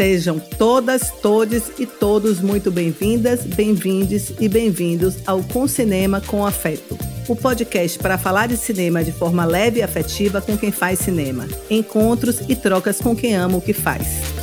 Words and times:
Sejam 0.00 0.38
todas, 0.38 1.10
todes 1.10 1.72
e 1.78 1.84
todos 1.84 2.40
muito 2.40 2.70
bem-vindas, 2.70 3.42
bem-vindes 3.44 4.32
e 4.40 4.48
bem-vindos 4.48 5.16
ao 5.26 5.42
Com 5.42 5.68
Cinema 5.68 6.22
com 6.22 6.46
Afeto. 6.46 6.96
O 7.28 7.36
podcast 7.36 7.98
para 7.98 8.16
falar 8.16 8.48
de 8.48 8.56
cinema 8.56 9.04
de 9.04 9.12
forma 9.12 9.44
leve 9.44 9.80
e 9.80 9.82
afetiva 9.82 10.40
com 10.40 10.56
quem 10.56 10.72
faz 10.72 11.00
cinema. 11.00 11.46
Encontros 11.68 12.40
e 12.48 12.56
trocas 12.56 12.98
com 12.98 13.14
quem 13.14 13.36
ama 13.36 13.58
o 13.58 13.60
que 13.60 13.74
faz. 13.74 14.39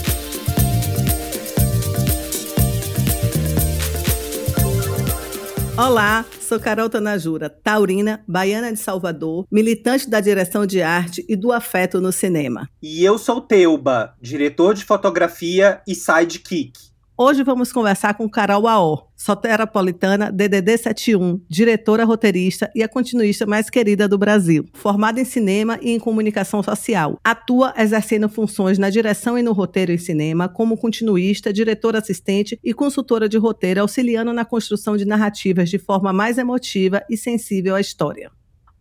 Olá, 5.77 6.25
sou 6.41 6.59
Carol 6.59 6.89
Tanajura, 6.89 7.51
taurina, 7.51 8.23
baiana 8.27 8.73
de 8.73 8.79
Salvador, 8.79 9.45
militante 9.51 10.09
da 10.09 10.19
direção 10.19 10.65
de 10.65 10.81
arte 10.81 11.23
e 11.29 11.35
do 11.35 11.51
afeto 11.51 12.01
no 12.01 12.11
cinema. 12.11 12.67
E 12.81 13.05
eu 13.05 13.15
sou 13.19 13.39
Teuba, 13.39 14.15
diretor 14.19 14.73
de 14.73 14.83
fotografia 14.83 15.79
e 15.87 15.93
sidekick. 15.93 16.73
Hoje 17.19 17.41
vamos 17.41 17.71
conversar 17.71 18.13
com 18.13 18.29
Carol 18.29 18.67
Aó, 18.67 19.07
soterapolitana 19.15 20.31
DDD 20.31 20.77
71, 20.77 21.41
diretora 21.49 22.05
roteirista 22.05 22.69
e 22.75 22.83
a 22.83 22.87
continuista 22.87 23.43
mais 23.43 23.71
querida 23.71 24.07
do 24.07 24.19
Brasil. 24.19 24.65
Formada 24.75 25.19
em 25.19 25.25
cinema 25.25 25.79
e 25.81 25.89
em 25.89 25.99
comunicação 25.99 26.61
social. 26.61 27.19
Atua 27.23 27.73
exercendo 27.75 28.29
funções 28.29 28.77
na 28.77 28.91
direção 28.91 29.35
e 29.35 29.41
no 29.41 29.51
roteiro 29.51 29.91
em 29.91 29.97
cinema, 29.97 30.47
como 30.47 30.77
continuista, 30.77 31.51
diretora 31.51 31.97
assistente 31.97 32.59
e 32.63 32.71
consultora 32.71 33.27
de 33.27 33.39
roteiro, 33.39 33.81
auxiliando 33.81 34.31
na 34.31 34.45
construção 34.45 34.95
de 34.95 35.03
narrativas 35.03 35.71
de 35.71 35.79
forma 35.79 36.13
mais 36.13 36.37
emotiva 36.37 37.01
e 37.09 37.17
sensível 37.17 37.73
à 37.73 37.81
história. 37.81 38.29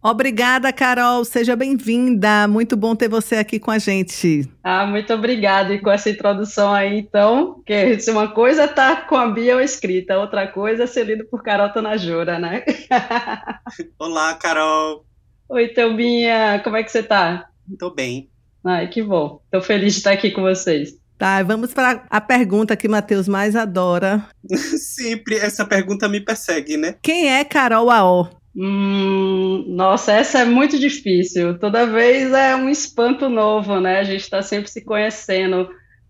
Obrigada, 0.03 0.73
Carol. 0.73 1.25
Seja 1.25 1.57
bem-vinda. 1.57 2.47
Muito 2.47 2.77
bom 2.77 2.95
ter 2.95 3.09
você 3.09 3.37
aqui 3.37 3.59
com 3.59 3.71
a 3.71 3.79
gente. 3.79 4.49
Ah, 4.63 4.87
muito 4.87 5.13
obrigada. 5.13 5.75
E 5.75 5.81
com 5.81 5.91
essa 5.91 6.11
introdução 6.11 6.73
aí, 6.73 6.99
então, 6.99 7.61
que 7.67 7.99
se 7.99 8.11
uma 8.11 8.29
coisa 8.29 8.69
tá 8.69 8.97
com 8.97 9.17
a 9.17 9.29
bio 9.29 9.61
escrita, 9.61 10.19
outra 10.19 10.47
coisa 10.47 10.85
é 10.85 10.87
ser 10.87 11.05
lido 11.07 11.25
por 11.27 11.43
Carol 11.43 11.73
Tanajura, 11.73 12.39
né? 12.39 12.65
Olá, 13.99 14.35
Carol. 14.35 15.05
Oi, 15.49 15.69
Teubinha. 15.69 16.61
Como 16.63 16.77
é 16.77 16.83
que 16.83 16.91
você 16.91 17.03
tá? 17.03 17.49
Tô 17.79 17.91
bem. 17.91 18.29
Ai, 18.65 18.89
que 18.89 19.03
bom. 19.03 19.41
Tô 19.51 19.61
feliz 19.61 19.95
de 19.95 19.99
estar 20.01 20.13
aqui 20.13 20.31
com 20.31 20.43
vocês. 20.43 20.95
Tá, 21.19 21.43
vamos 21.43 21.73
para 21.73 22.05
a 22.11 22.21
pergunta 22.21 22.77
que 22.77 22.89
Matheus 22.89 23.27
mais 23.27 23.57
adora. 23.57 24.27
Sempre 24.79 25.37
essa 25.37 25.65
pergunta 25.65 26.09
me 26.09 26.21
persegue, 26.21 26.77
né? 26.77 26.97
Quem 27.01 27.33
é 27.33 27.43
Carol 27.45 27.91
Aó? 27.91 28.29
Hum, 28.59 29.65
nossa, 29.69 30.13
essa 30.13 30.41
é 30.41 30.45
muito 30.47 30.79
difícil. 30.79 31.59
Toda 31.59 31.87
vez 31.87 32.33
é 32.33 32.57
um 32.57 32.71
espanto 32.71 33.29
novo, 33.29 33.81
né? 33.81 33.99
A 33.99 34.05
gente 34.05 34.23
está 34.23 34.41
sempre 34.41 34.71
se 34.71 34.83
conhecendo. 34.85 35.69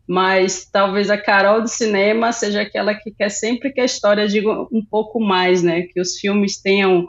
Mas 0.09 0.65
talvez 0.71 1.11
a 1.11 1.19
Carol 1.19 1.61
do 1.61 1.69
cinema 1.69 2.31
seja 2.31 2.61
aquela 2.63 2.95
que 2.95 3.11
quer 3.11 3.29
sempre 3.29 3.73
que 3.73 3.81
a 3.81 3.85
história 3.85 4.29
diga 4.29 4.49
um 4.73 4.85
pouco 4.89 5.19
mais, 5.21 5.63
né? 5.63 5.83
Que 5.83 6.01
os 6.01 6.17
filmes 6.19 6.63
tenham 6.63 7.09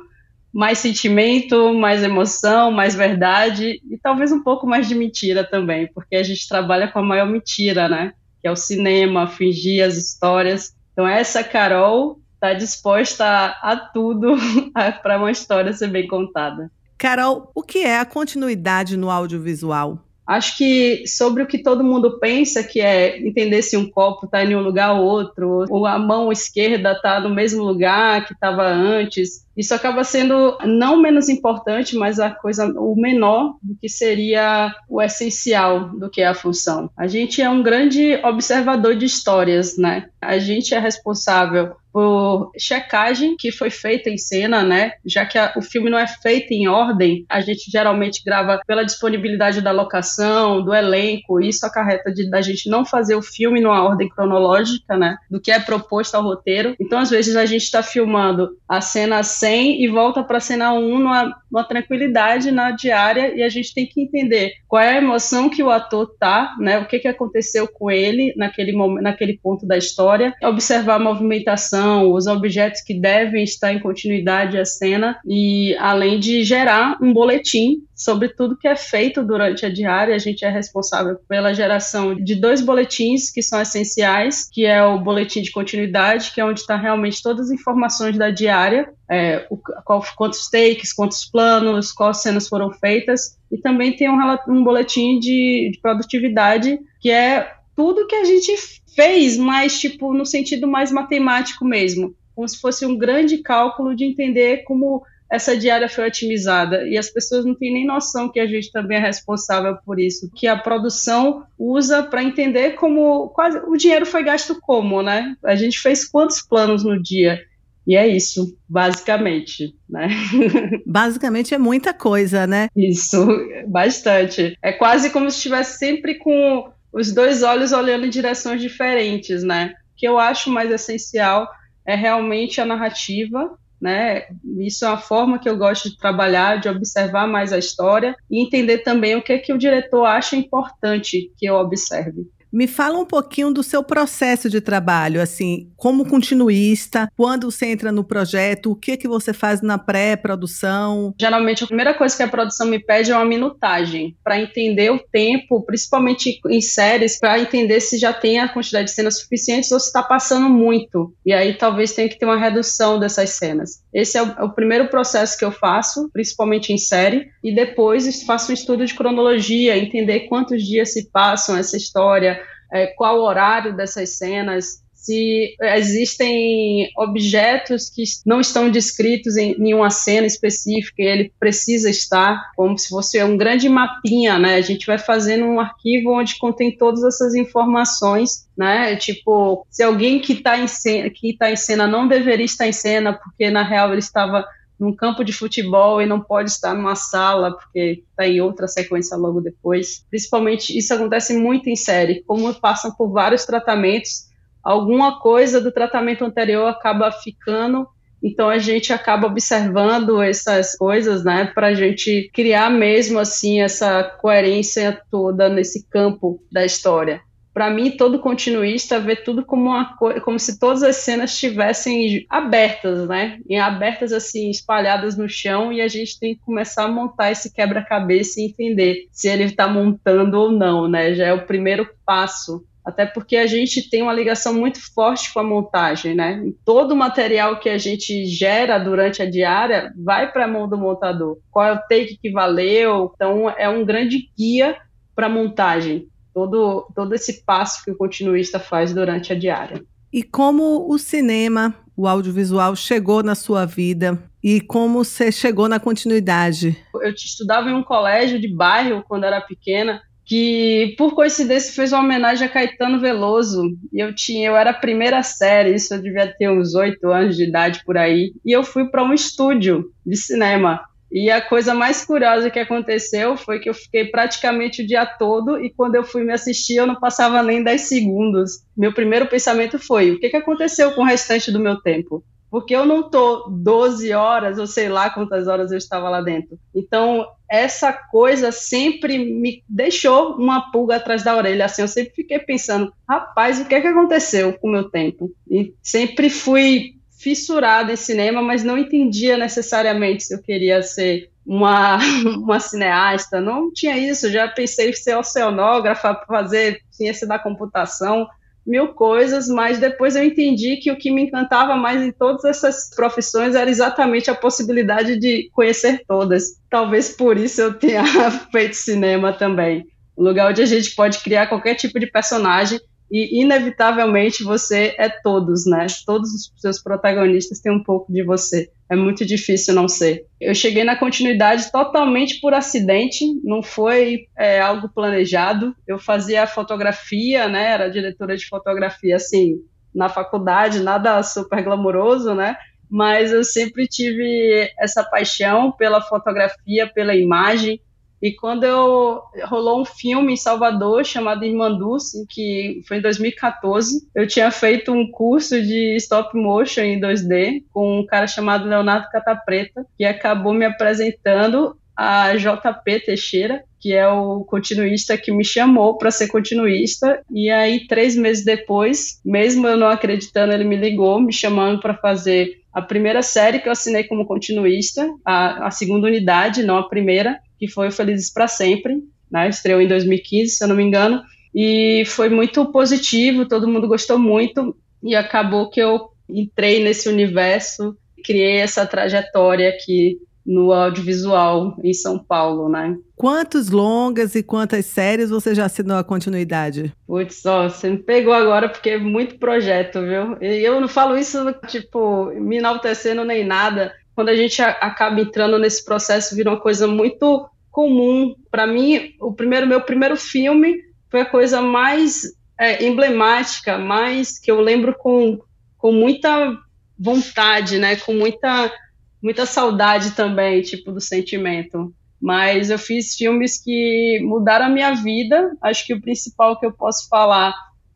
mais 0.51 0.79
sentimento, 0.79 1.73
mais 1.75 2.01
emoção, 2.01 2.71
mais 2.71 2.95
verdade 2.95 3.79
e 3.91 3.97
talvez 4.01 4.31
um 4.31 4.41
pouco 4.41 4.65
mais 4.65 4.87
de 4.87 4.95
mentira 4.95 5.43
também, 5.43 5.87
porque 5.93 6.15
a 6.15 6.23
gente 6.23 6.47
trabalha 6.47 6.87
com 6.87 6.97
a 6.97 7.03
maior 7.03 7.27
mentira, 7.27 7.87
né? 7.87 8.13
Que 8.41 8.47
é 8.47 8.51
o 8.51 8.55
cinema, 8.55 9.27
fingir 9.27 9.83
as 9.85 9.95
histórias. 9.95 10.73
Então 10.93 11.07
essa 11.07 11.43
Carol 11.43 12.19
está 12.37 12.53
disposta 12.53 13.25
a, 13.25 13.71
a 13.71 13.75
tudo 13.75 14.35
para 15.01 15.17
uma 15.17 15.31
história 15.31 15.73
ser 15.73 15.87
bem 15.87 16.07
contada. 16.07 16.71
Carol, 16.97 17.51
o 17.53 17.61
que 17.61 17.79
é 17.79 17.99
a 17.99 18.05
continuidade 18.05 18.95
no 18.95 19.09
audiovisual? 19.09 19.99
Acho 20.25 20.57
que 20.57 21.07
sobre 21.07 21.41
o 21.41 21.47
que 21.47 21.57
todo 21.57 21.83
mundo 21.83 22.19
pensa, 22.19 22.61
que 22.61 22.81
é 22.81 23.17
entender 23.25 23.61
se 23.61 23.77
um 23.77 23.89
copo 23.89 24.25
está 24.25 24.43
em 24.43 24.55
um 24.55 24.61
lugar 24.61 24.93
ou 24.93 25.05
outro, 25.05 25.65
ou 25.69 25.85
a 25.85 25.97
mão 25.97 26.31
esquerda 26.31 26.91
está 26.91 27.19
no 27.19 27.29
mesmo 27.29 27.63
lugar 27.63 28.25
que 28.25 28.33
estava 28.33 28.67
antes, 28.67 29.46
isso 29.57 29.73
acaba 29.73 30.03
sendo 30.03 30.57
não 30.65 31.01
menos 31.01 31.27
importante, 31.27 31.95
mas 31.95 32.19
a 32.19 32.29
coisa 32.29 32.67
o 32.77 32.95
menor 32.95 33.55
do 33.61 33.75
que 33.75 33.89
seria 33.89 34.73
o 34.87 35.01
essencial 35.01 35.89
do 35.97 36.09
que 36.09 36.21
é 36.21 36.27
a 36.27 36.35
função. 36.35 36.89
A 36.95 37.07
gente 37.07 37.41
é 37.41 37.49
um 37.49 37.63
grande 37.63 38.15
observador 38.23 38.95
de 38.95 39.05
histórias, 39.05 39.77
né? 39.77 40.05
A 40.21 40.37
gente 40.37 40.75
é 40.75 40.79
responsável 40.79 41.75
por 41.97 42.51
checagem 42.55 43.35
que 43.35 43.51
foi 43.51 43.71
feita 43.71 44.07
em 44.07 44.19
cena, 44.19 44.61
né? 44.61 44.91
Já 45.03 45.25
que 45.25 45.35
a, 45.35 45.53
o 45.57 45.63
filme 45.63 45.89
não 45.89 45.97
é 45.97 46.05
feito 46.05 46.51
em 46.51 46.67
ordem, 46.67 47.25
a 47.27 47.41
gente 47.41 47.71
geralmente 47.71 48.21
grava 48.23 48.61
pela 48.67 48.83
disponibilidade 48.83 49.61
da 49.61 49.71
locação, 49.71 50.63
do 50.63 50.75
elenco, 50.75 51.41
isso 51.41 51.65
acarreta 51.65 52.13
de, 52.13 52.29
da 52.29 52.39
gente 52.39 52.69
não 52.69 52.85
fazer 52.85 53.15
o 53.15 53.21
filme 53.23 53.59
numa 53.59 53.81
ordem 53.83 54.07
cronológica, 54.07 54.95
né? 54.95 55.17
Do 55.27 55.41
que 55.41 55.51
é 55.51 55.59
proposto 55.59 56.13
ao 56.13 56.21
roteiro. 56.21 56.75
Então, 56.79 56.99
às 56.99 57.09
vezes, 57.09 57.35
a 57.35 57.47
gente 57.47 57.63
está 57.63 57.81
filmando 57.81 58.49
a 58.69 58.79
cena 58.79 59.23
100 59.23 59.46
e 59.55 59.87
volta 59.87 60.23
para 60.23 60.37
a 60.37 60.41
cena 60.41 60.73
1 60.73 60.99
numa, 60.99 61.35
numa 61.51 61.63
tranquilidade 61.63 62.51
na 62.51 62.71
diária 62.71 63.33
e 63.35 63.43
a 63.43 63.49
gente 63.49 63.73
tem 63.73 63.85
que 63.85 64.01
entender 64.01 64.53
qual 64.67 64.81
é 64.81 64.89
a 64.89 64.97
emoção 64.97 65.49
que 65.49 65.63
o 65.63 65.69
ator 65.69 66.15
tá, 66.19 66.55
né? 66.59 66.79
O 66.79 66.85
que, 66.85 66.99
que 66.99 67.07
aconteceu 67.07 67.67
com 67.67 67.89
ele 67.89 68.33
naquele, 68.35 68.71
momento, 68.71 69.03
naquele 69.03 69.37
ponto 69.37 69.65
da 69.65 69.77
história, 69.77 70.33
observar 70.43 70.95
a 70.95 70.99
movimentação, 70.99 72.11
os 72.11 72.27
objetos 72.27 72.81
que 72.81 72.99
devem 72.99 73.43
estar 73.43 73.73
em 73.73 73.79
continuidade 73.79 74.57
à 74.57 74.65
cena 74.65 75.19
e 75.25 75.75
além 75.77 76.19
de 76.19 76.43
gerar 76.43 76.97
um 77.01 77.13
boletim 77.13 77.87
sobre 77.97 78.29
tudo 78.29 78.57
que 78.57 78.67
é 78.67 78.75
feito 78.75 79.23
durante 79.23 79.65
a 79.65 79.69
diária. 79.69 80.15
A 80.15 80.19
gente 80.19 80.45
é 80.45 80.49
responsável 80.49 81.17
pela 81.27 81.53
geração 81.53 82.15
de 82.15 82.35
dois 82.35 82.61
boletins 82.61 83.31
que 83.31 83.41
são 83.41 83.59
essenciais, 83.59 84.47
que 84.49 84.65
é 84.65 84.83
o 84.83 84.99
boletim 84.99 85.41
de 85.41 85.51
continuidade, 85.51 86.31
que 86.31 86.39
é 86.39 86.45
onde 86.45 86.59
está 86.59 86.77
realmente 86.77 87.23
todas 87.23 87.47
as 87.47 87.51
informações 87.51 88.15
da 88.15 88.29
diária, 88.29 88.87
é, 89.09 89.47
o, 89.49 89.57
qual, 89.57 90.03
quantos 90.15 90.49
takes, 90.49 90.93
quantos 90.93 91.25
planos, 91.25 91.91
quais 91.91 92.21
cenas 92.21 92.47
foram 92.47 92.71
feitas, 92.71 93.37
e 93.51 93.57
também 93.57 93.95
tem 93.95 94.09
um, 94.09 94.19
um 94.49 94.63
boletim 94.63 95.19
de, 95.19 95.71
de 95.73 95.79
produtividade, 95.81 96.79
que 96.99 97.09
é 97.09 97.53
tudo 97.75 98.07
que 98.07 98.15
a 98.15 98.25
gente 98.25 98.53
fez, 98.95 99.37
mas 99.37 99.79
tipo 99.79 100.13
no 100.13 100.25
sentido 100.25 100.67
mais 100.67 100.91
matemático 100.91 101.63
mesmo, 101.63 102.15
como 102.35 102.47
se 102.47 102.59
fosse 102.59 102.85
um 102.85 102.97
grande 102.97 103.37
cálculo 103.37 103.95
de 103.95 104.03
entender 104.03 104.63
como 104.63 105.03
essa 105.29 105.57
diária 105.57 105.89
foi 105.89 106.07
otimizada. 106.07 106.87
E 106.87 106.97
as 106.97 107.09
pessoas 107.09 107.45
não 107.45 107.53
têm 107.53 107.73
nem 107.73 107.85
noção 107.85 108.31
que 108.31 108.39
a 108.39 108.47
gente 108.47 108.71
também 108.71 108.97
é 108.97 109.01
responsável 109.01 109.77
por 109.85 109.99
isso, 109.99 110.31
que 110.33 110.47
a 110.47 110.57
produção 110.57 111.43
usa 111.59 112.01
para 112.01 112.23
entender 112.23 112.75
como 112.75 113.29
quase 113.29 113.59
o 113.59 113.75
dinheiro 113.75 114.05
foi 114.05 114.23
gasto 114.23 114.57
como, 114.61 115.01
né? 115.01 115.35
A 115.43 115.55
gente 115.55 115.79
fez 115.79 116.07
quantos 116.07 116.41
planos 116.41 116.83
no 116.83 117.01
dia 117.01 117.41
e 117.87 117.95
é 117.95 118.05
isso, 118.05 118.57
basicamente, 118.67 119.73
né? 119.89 120.09
Basicamente 120.85 121.53
é 121.53 121.57
muita 121.57 121.93
coisa, 121.93 122.45
né? 122.45 122.67
Isso, 122.75 123.25
bastante. 123.67 124.57
É 124.61 124.73
quase 124.73 125.09
como 125.09 125.31
se 125.31 125.37
estivesse 125.37 125.79
sempre 125.79 126.15
com 126.15 126.69
os 126.91 127.13
dois 127.13 127.43
olhos 127.43 127.71
olhando 127.71 128.05
em 128.05 128.09
direções 128.09 128.61
diferentes, 128.61 129.41
né? 129.41 129.73
O 129.93 129.95
que 129.95 130.07
eu 130.07 130.19
acho 130.19 130.49
mais 130.49 130.69
essencial 130.69 131.47
é 131.85 131.95
realmente 131.95 132.59
a 132.59 132.65
narrativa 132.65 133.57
né? 133.79 134.23
Isso 134.59 134.85
é 134.85 134.89
uma 134.89 134.97
forma 134.97 135.39
que 135.39 135.47
eu 135.47 135.57
gosto 135.57 135.89
de 135.89 135.97
trabalhar, 135.97 136.59
de 136.59 136.67
observar 136.67 137.27
mais 137.27 137.53
a 137.53 137.57
história 137.57 138.15
e 138.29 138.43
entender 138.43 138.79
também 138.79 139.15
o 139.15 139.21
que 139.21 139.33
é 139.33 139.37
que 139.37 139.53
o 139.53 139.57
diretor 139.57 140.05
acha 140.05 140.35
importante 140.35 141.31
que 141.37 141.45
eu 141.45 141.55
observe. 141.55 142.27
Me 142.51 142.67
fala 142.67 142.97
um 142.97 143.05
pouquinho 143.05 143.51
do 143.51 143.61
seu 143.61 143.83
processo 143.83 144.49
de 144.49 144.61
trabalho, 144.61 145.21
assim, 145.21 145.69
como 145.75 146.07
continuista, 146.07 147.09
quando 147.15 147.51
você 147.51 147.67
entra 147.67 147.91
no 147.91 148.03
projeto, 148.03 148.71
o 148.71 148.75
que 148.75 148.97
que 148.97 149.07
você 149.07 149.33
faz 149.33 149.61
na 149.61 149.77
pré-produção? 149.77 151.13
Geralmente 151.19 151.63
a 151.63 151.67
primeira 151.67 151.93
coisa 151.93 152.15
que 152.15 152.23
a 152.23 152.27
produção 152.27 152.67
me 152.67 152.79
pede 152.79 153.11
é 153.11 153.15
uma 153.15 153.25
minutagem, 153.25 154.15
para 154.23 154.39
entender 154.39 154.91
o 154.91 154.99
tempo, 154.99 155.61
principalmente 155.65 156.39
em 156.47 156.61
séries, 156.61 157.19
para 157.19 157.39
entender 157.39 157.79
se 157.81 157.97
já 157.97 158.13
tem 158.13 158.39
a 158.39 158.47
quantidade 158.47 158.85
de 158.85 158.91
cenas 158.91 159.19
suficientes 159.19 159.71
ou 159.71 159.79
se 159.79 159.87
está 159.87 160.01
passando 160.01 160.49
muito. 160.49 161.13
E 161.25 161.33
aí 161.33 161.53
talvez 161.53 161.91
tenha 161.93 162.09
que 162.09 162.17
ter 162.17 162.25
uma 162.25 162.37
redução 162.37 162.99
dessas 162.99 163.31
cenas. 163.31 163.81
Esse 163.93 164.17
é 164.17 164.23
o, 164.23 164.27
é 164.37 164.43
o 164.43 164.53
primeiro 164.53 164.89
processo 164.89 165.37
que 165.37 165.45
eu 165.45 165.51
faço, 165.51 166.09
principalmente 166.13 166.71
em 166.71 166.77
série, 166.77 167.27
e 167.43 167.53
depois 167.53 168.23
faço 168.23 168.51
um 168.51 168.53
estudo 168.53 168.85
de 168.85 168.93
cronologia, 168.93 169.77
entender 169.77 170.21
quantos 170.21 170.63
dias 170.63 170.93
se 170.93 171.09
passam 171.11 171.57
essa 171.57 171.75
história, 171.75 172.39
é, 172.71 172.87
qual 172.87 173.19
o 173.19 173.23
horário 173.23 173.75
dessas 173.75 174.17
cenas, 174.17 174.81
se 175.07 175.55
existem 175.61 176.89
objetos 176.97 177.89
que 177.89 178.03
não 178.25 178.41
estão 178.41 178.69
descritos 178.69 179.37
em 179.37 179.57
nenhuma 179.57 179.89
cena 179.89 180.27
específica 180.27 181.01
e 181.01 181.05
ele 181.05 181.33
precisa 181.39 181.89
estar, 181.89 182.51
como 182.57 182.77
se 182.77 182.89
fosse 182.89 183.23
um 183.23 183.37
grande 183.37 183.69
mapinha, 183.69 184.37
né? 184.37 184.55
A 184.55 184.61
gente 184.61 184.85
vai 184.85 184.97
fazendo 184.97 185.45
um 185.45 185.61
arquivo 185.61 186.11
onde 186.11 186.37
contém 186.37 186.75
todas 186.75 187.03
essas 187.05 187.35
informações, 187.35 188.47
né? 188.57 188.97
Tipo, 188.97 189.65
se 189.69 189.81
alguém 189.81 190.19
que 190.19 190.33
está 190.33 190.57
em 190.57 190.67
cena, 190.67 191.09
que 191.09 191.29
está 191.29 191.49
em 191.49 191.55
cena 191.55 191.87
não 191.87 192.05
deveria 192.05 192.45
estar 192.45 192.67
em 192.67 192.73
cena 192.73 193.13
porque 193.13 193.49
na 193.49 193.63
real 193.63 193.91
ele 193.91 193.99
estava 193.99 194.45
num 194.79 194.95
campo 194.95 195.23
de 195.23 195.33
futebol 195.33 196.01
e 196.01 196.05
não 196.05 196.21
pode 196.21 196.51
estar 196.51 196.73
numa 196.73 196.95
sala 196.95 197.55
porque 197.55 198.03
está 198.09 198.27
em 198.27 198.41
outra 198.41 198.67
sequência 198.67 199.17
logo 199.17 199.41
depois. 199.41 200.05
Principalmente 200.09 200.77
isso 200.77 200.93
acontece 200.93 201.37
muito 201.37 201.69
em 201.69 201.75
série, 201.75 202.23
como 202.23 202.53
passam 202.53 202.91
por 202.91 203.11
vários 203.11 203.45
tratamentos, 203.45 204.27
alguma 204.63 205.19
coisa 205.19 205.59
do 205.59 205.71
tratamento 205.71 206.23
anterior 206.23 206.67
acaba 206.67 207.11
ficando 207.11 207.87
então 208.21 208.49
a 208.49 208.57
gente 208.57 208.91
acaba 208.91 209.27
observando 209.27 210.21
essas 210.21 210.75
coisas, 210.75 211.23
né, 211.23 211.51
para 211.53 211.67
a 211.67 211.73
gente 211.75 212.31
criar 212.33 212.69
mesmo 212.69 213.19
assim 213.19 213.61
essa 213.61 214.03
coerência 214.03 214.99
toda 215.11 215.47
nesse 215.47 215.87
campo 215.87 216.41
da 216.51 216.65
história 216.65 217.21
para 217.57 217.71
mim, 217.71 217.97
todo 217.97 218.19
continuista 218.19 218.99
vê 218.99 219.15
tudo 219.15 219.43
como 219.43 219.71
uma 219.71 219.97
como 220.23 220.37
se 220.37 220.59
todas 220.59 220.83
as 220.83 220.97
cenas 220.97 221.31
estivessem 221.31 222.23
abertas, 222.29 223.07
né? 223.07 223.39
E 223.49 223.55
abertas 223.55 224.13
assim, 224.13 224.51
espalhadas 224.51 225.17
no 225.17 225.27
chão, 225.27 225.73
e 225.73 225.81
a 225.81 225.87
gente 225.87 226.19
tem 226.19 226.35
que 226.35 226.41
começar 226.41 226.83
a 226.83 226.87
montar 226.87 227.31
esse 227.31 227.51
quebra-cabeça 227.51 228.39
e 228.39 228.45
entender 228.45 229.07
se 229.11 229.27
ele 229.27 229.45
está 229.45 229.67
montando 229.67 230.39
ou 230.39 230.51
não, 230.51 230.87
né? 230.87 231.15
Já 231.15 231.25
é 231.25 231.33
o 231.33 231.47
primeiro 231.47 231.89
passo. 232.05 232.63
Até 232.85 233.07
porque 233.07 233.35
a 233.35 233.47
gente 233.47 233.89
tem 233.89 234.03
uma 234.03 234.13
ligação 234.13 234.53
muito 234.53 234.77
forte 234.93 235.33
com 235.33 235.39
a 235.39 235.43
montagem, 235.43 236.13
né? 236.13 236.39
Todo 236.63 236.91
o 236.91 236.95
material 236.95 237.59
que 237.59 237.69
a 237.69 237.77
gente 237.79 238.27
gera 238.27 238.77
durante 238.77 239.23
a 239.23 239.27
diária 239.27 239.91
vai 239.97 240.31
para 240.31 240.45
a 240.45 240.47
mão 240.47 240.69
do 240.69 240.77
montador. 240.77 241.39
Qual 241.49 241.65
é 241.65 241.73
o 241.73 241.81
take 241.89 242.19
que 242.21 242.29
valeu? 242.29 243.11
Então, 243.15 243.49
é 243.49 243.67
um 243.67 243.83
grande 243.83 244.29
guia 244.37 244.77
para 245.15 245.27
montagem 245.27 246.07
todo, 246.37 246.87
todo 246.93 247.15
esse 247.15 247.43
passo 247.43 247.83
que 247.83 247.89
o 247.89 247.97
continuista 247.97 248.59
faz 248.59 248.93
durante 248.93 249.33
a 249.33 249.35
diária. 249.35 249.83
E 250.13 250.21
como 250.21 250.87
o 250.87 250.99
cinema, 250.99 251.73
o 251.95 252.07
audiovisual 252.07 252.75
chegou 252.75 253.23
na 253.23 253.33
sua 253.33 253.65
vida 253.65 254.21
e 254.43 254.61
como 254.61 255.03
você 255.03 255.31
chegou 255.31 255.67
na 255.67 255.79
continuidade? 255.79 256.77
Eu 256.93 257.09
estudava 257.09 257.71
em 257.71 257.73
um 257.73 257.81
colégio 257.81 258.39
de 258.39 258.47
bairro 258.47 259.03
quando 259.07 259.23
era 259.23 259.41
pequena 259.41 259.99
que 260.23 260.93
por 260.95 261.15
coincidência 261.15 261.73
fez 261.73 261.91
uma 261.91 262.03
homenagem 262.03 262.45
a 262.45 262.51
Caetano 262.51 262.99
Veloso 262.99 263.63
e 263.91 263.99
eu 263.99 264.13
tinha 264.13 264.49
eu 264.49 264.55
era 264.55 264.71
a 264.71 264.79
primeira 264.79 265.23
série 265.23 265.73
isso 265.73 265.93
eu 265.93 266.01
devia 266.01 266.27
ter 266.37 266.51
uns 266.51 266.75
oito 266.75 267.07
anos 267.07 267.35
de 267.35 267.45
idade 267.45 267.81
por 267.85 267.97
aí 267.97 268.33
e 268.45 268.51
eu 268.51 268.61
fui 268.63 268.89
para 268.89 269.03
um 269.03 269.13
estúdio 269.13 269.85
de 270.05 270.17
cinema 270.17 270.81
e 271.11 271.29
a 271.31 271.41
coisa 271.41 271.73
mais 271.73 272.05
curiosa 272.05 272.49
que 272.49 272.59
aconteceu 272.59 273.37
foi 273.37 273.59
que 273.59 273.69
eu 273.69 273.73
fiquei 273.73 274.05
praticamente 274.05 274.81
o 274.81 274.87
dia 274.87 275.05
todo 275.05 275.63
e 275.63 275.69
quando 275.69 275.95
eu 275.95 276.03
fui 276.03 276.23
me 276.23 276.33
assistir 276.33 276.75
eu 276.75 276.87
não 276.87 276.99
passava 276.99 277.41
nem 277.41 277.63
10 277.63 277.81
segundos. 277.81 278.63
Meu 278.75 278.93
primeiro 278.93 279.27
pensamento 279.27 279.79
foi: 279.79 280.11
o 280.11 280.19
que, 280.19 280.29
que 280.29 280.35
aconteceu 280.35 280.91
com 280.93 281.01
o 281.01 281.05
restante 281.05 281.51
do 281.51 281.59
meu 281.59 281.81
tempo? 281.81 282.23
Porque 282.49 282.73
eu 282.73 282.85
não 282.85 283.09
tô 283.09 283.49
12 283.49 284.13
horas, 284.13 284.57
ou 284.57 284.65
sei 284.65 284.87
lá 284.87 285.09
quantas 285.09 285.47
horas 285.47 285.71
eu 285.71 285.77
estava 285.77 286.09
lá 286.09 286.21
dentro. 286.21 286.57
Então, 286.73 287.27
essa 287.49 287.91
coisa 287.91 288.53
sempre 288.53 289.17
me 289.17 289.63
deixou 289.67 290.35
uma 290.35 290.71
pulga 290.71 290.95
atrás 290.95 291.23
da 291.23 291.35
orelha. 291.35 291.65
Assim, 291.65 291.81
eu 291.81 291.89
sempre 291.89 292.13
fiquei 292.15 292.39
pensando, 292.39 292.93
rapaz, 293.07 293.59
o 293.59 293.65
que 293.65 293.75
é 293.75 293.81
que 293.81 293.87
aconteceu 293.87 294.53
com 294.53 294.69
o 294.69 294.71
meu 294.71 294.89
tempo? 294.89 295.29
E 295.49 295.73
sempre 295.83 296.29
fui 296.29 296.96
fissurada 297.17 297.91
em 297.91 297.95
cinema, 297.95 298.41
mas 298.41 298.63
não 298.63 298.77
entendia 298.77 299.37
necessariamente 299.37 300.23
se 300.23 300.35
eu 300.35 300.41
queria 300.41 300.81
ser 300.83 301.29
uma, 301.45 301.97
uma 302.37 302.59
cineasta. 302.59 303.41
Não 303.41 303.71
tinha 303.73 303.97
isso. 303.97 304.31
Já 304.31 304.47
pensei 304.47 304.89
em 304.89 304.93
ser 304.93 305.17
oceanógrafa, 305.17 306.15
fazer 306.27 306.81
ciência 306.91 307.27
da 307.27 307.39
computação, 307.39 308.27
mil 308.65 308.89
coisas, 308.89 309.47
mas 309.47 309.79
depois 309.79 310.15
eu 310.15 310.23
entendi 310.23 310.77
que 310.77 310.91
o 310.91 310.97
que 310.97 311.09
me 311.09 311.23
encantava 311.23 311.75
mais 311.75 312.01
em 312.01 312.11
todas 312.11 312.43
essas 312.43 312.89
profissões 312.93 313.55
era 313.55 313.69
exatamente 313.69 314.29
a 314.29 314.35
possibilidade 314.35 315.17
de 315.17 315.49
conhecer 315.53 316.03
todas. 316.07 316.61
Talvez 316.69 317.09
por 317.09 317.37
isso 317.37 317.61
eu 317.61 317.73
tenha 317.73 318.03
feito 318.51 318.75
cinema 318.75 319.31
também. 319.31 319.85
Um 320.17 320.23
lugar 320.23 320.49
onde 320.49 320.61
a 320.61 320.65
gente 320.65 320.93
pode 320.95 321.19
criar 321.19 321.47
qualquer 321.47 321.75
tipo 321.75 321.99
de 321.99 322.07
personagem 322.07 322.79
e 323.09 323.41
inevitavelmente 323.41 324.43
você 324.43 324.93
é 324.97 325.09
todos, 325.09 325.65
né? 325.65 325.87
Todos 326.05 326.29
os 326.33 326.51
seus 326.57 326.81
protagonistas 326.81 327.59
têm 327.59 327.71
um 327.71 327.83
pouco 327.83 328.11
de 328.11 328.23
você. 328.23 328.69
É 328.89 328.95
muito 328.95 329.25
difícil 329.25 329.73
não 329.73 329.87
ser. 329.87 330.25
Eu 330.39 330.53
cheguei 330.53 330.83
na 330.83 330.95
continuidade 330.95 331.71
totalmente 331.71 332.39
por 332.39 332.53
acidente, 332.53 333.25
não 333.43 333.63
foi 333.63 334.27
é, 334.37 334.59
algo 334.59 334.89
planejado. 334.89 335.75
Eu 335.87 335.97
fazia 335.97 336.47
fotografia, 336.47 337.47
né? 337.47 337.71
Era 337.71 337.89
diretora 337.89 338.35
de 338.35 338.45
fotografia, 338.47 339.15
assim, 339.15 339.55
na 339.93 340.09
faculdade, 340.09 340.81
nada 340.81 341.23
super 341.23 341.63
glamouroso, 341.63 342.35
né? 342.35 342.55
Mas 342.89 343.31
eu 343.31 343.43
sempre 343.43 343.87
tive 343.87 344.69
essa 344.79 345.03
paixão 345.03 345.71
pela 345.71 346.01
fotografia, 346.01 346.87
pela 346.87 347.15
imagem. 347.15 347.81
E 348.21 348.31
quando 348.33 348.63
eu 348.63 349.21
rolou 349.45 349.81
um 349.81 349.85
filme 349.85 350.33
em 350.33 350.37
Salvador 350.37 351.05
chamado 351.05 351.45
Irmanduce, 351.45 352.25
que 352.27 352.81
foi 352.87 352.97
em 352.97 353.01
2014, 353.01 354.07
eu 354.15 354.27
tinha 354.27 354.49
feito 354.49 354.91
um 354.91 355.09
curso 355.09 355.61
de 355.61 355.95
stop 355.97 356.35
motion 356.35 356.81
em 356.81 356.99
2D 356.99 357.63
com 357.71 357.99
um 357.99 358.05
cara 358.05 358.27
chamado 358.27 358.67
Leonardo 358.67 359.09
Catapreta, 359.11 359.85
que 359.97 360.03
acabou 360.03 360.53
me 360.53 360.65
apresentando 360.65 361.77
a 361.95 362.35
JP 362.35 362.99
Teixeira, 363.05 363.63
que 363.79 363.93
é 363.93 364.07
o 364.07 364.43
continuista 364.45 365.17
que 365.17 365.31
me 365.31 365.43
chamou 365.43 365.97
para 365.97 366.11
ser 366.11 366.27
continuista. 366.27 367.21
E 367.31 367.49
aí, 367.49 367.87
três 367.87 368.15
meses 368.15 368.45
depois, 368.45 369.19
mesmo 369.25 369.67
eu 369.67 369.77
não 369.77 369.87
acreditando, 369.87 370.53
ele 370.53 370.63
me 370.63 370.75
ligou, 370.75 371.19
me 371.19 371.33
chamando 371.33 371.79
para 371.79 371.95
fazer 371.95 372.61
a 372.71 372.81
primeira 372.83 373.23
série 373.23 373.57
que 373.57 373.67
eu 373.67 373.71
assinei 373.71 374.03
como 374.03 374.27
continuista, 374.27 375.09
a, 375.25 375.67
a 375.67 375.71
segunda 375.71 376.05
unidade, 376.05 376.61
não 376.61 376.77
a 376.77 376.87
primeira 376.87 377.39
que 377.57 377.67
foi 377.67 377.91
Felizes 377.91 378.31
para 378.31 378.47
Sempre, 378.47 379.03
né? 379.31 379.49
Estreou 379.49 379.81
em 379.81 379.87
2015, 379.87 380.55
se 380.55 380.63
eu 380.63 380.67
não 380.67 380.75
me 380.75 380.83
engano, 380.83 381.21
e 381.53 382.03
foi 382.05 382.29
muito 382.29 382.71
positivo, 382.71 383.47
todo 383.47 383.67
mundo 383.67 383.87
gostou 383.87 384.19
muito, 384.19 384.75
e 385.03 385.15
acabou 385.15 385.69
que 385.69 385.79
eu 385.79 386.09
entrei 386.29 386.83
nesse 386.83 387.09
universo, 387.09 387.95
criei 388.23 388.57
essa 388.57 388.85
trajetória 388.85 389.69
aqui 389.69 390.17
no 390.47 390.71
audiovisual 390.71 391.75
em 391.83 391.93
São 391.93 392.17
Paulo, 392.17 392.69
né? 392.69 392.95
Quantos 393.17 393.69
longas 393.69 394.33
e 394.33 394.41
quantas 394.41 394.85
séries 394.85 395.29
você 395.29 395.53
já 395.53 395.65
assinou 395.65 395.97
a 395.97 396.03
continuidade? 396.05 396.93
Putz, 397.05 397.45
ó, 397.45 397.67
você 397.67 397.89
me 397.89 397.97
pegou 397.97 398.33
agora 398.33 398.69
porque 398.69 398.91
é 398.91 398.97
muito 398.97 399.37
projeto, 399.37 399.99
viu? 399.99 400.37
E 400.41 400.63
eu 400.63 400.79
não 400.79 400.87
falo 400.87 401.17
isso, 401.17 401.53
tipo, 401.67 402.27
me 402.39 402.57
enaltecendo 402.57 403.25
nem 403.25 403.45
nada, 403.45 403.91
quando 404.17 404.29
a 404.29 404.35
gente 404.35 404.59
acaba 404.63 405.21
entrando 405.21 405.59
nesse 405.59 405.85
processo, 405.85 406.35
vira 406.35 406.49
uma 406.49 406.59
coisa 406.59 406.87
muito 406.87 407.47
comum. 407.69 408.33
Para 408.49 408.65
mim, 408.65 409.13
o 409.21 409.31
primeiro 409.31 409.67
meu 409.67 409.79
primeiro 409.79 410.17
filme 410.17 410.75
foi 411.07 411.21
a 411.21 411.25
coisa 411.25 411.61
mais 411.61 412.23
é, 412.59 412.83
emblemática, 412.83 413.77
mais 413.77 414.39
que 414.39 414.49
eu 414.49 414.59
lembro 414.59 414.95
com, 414.97 415.37
com 415.77 415.91
muita 415.91 416.51
vontade, 416.97 417.77
né? 417.77 417.95
Com 417.97 418.13
muita 418.13 418.73
muita 419.21 419.45
saudade 419.45 420.15
também, 420.15 420.63
tipo 420.63 420.91
do 420.91 420.99
sentimento. 420.99 421.93
Mas 422.19 422.71
eu 422.71 422.79
fiz 422.79 423.15
filmes 423.15 423.63
que 423.63 424.19
mudaram 424.23 424.65
a 424.65 424.69
minha 424.69 424.95
vida. 424.95 425.55
Acho 425.61 425.85
que 425.85 425.93
o 425.93 426.01
principal 426.01 426.59
que 426.59 426.65
eu 426.65 426.73
posso 426.73 427.07
falar 427.07 427.53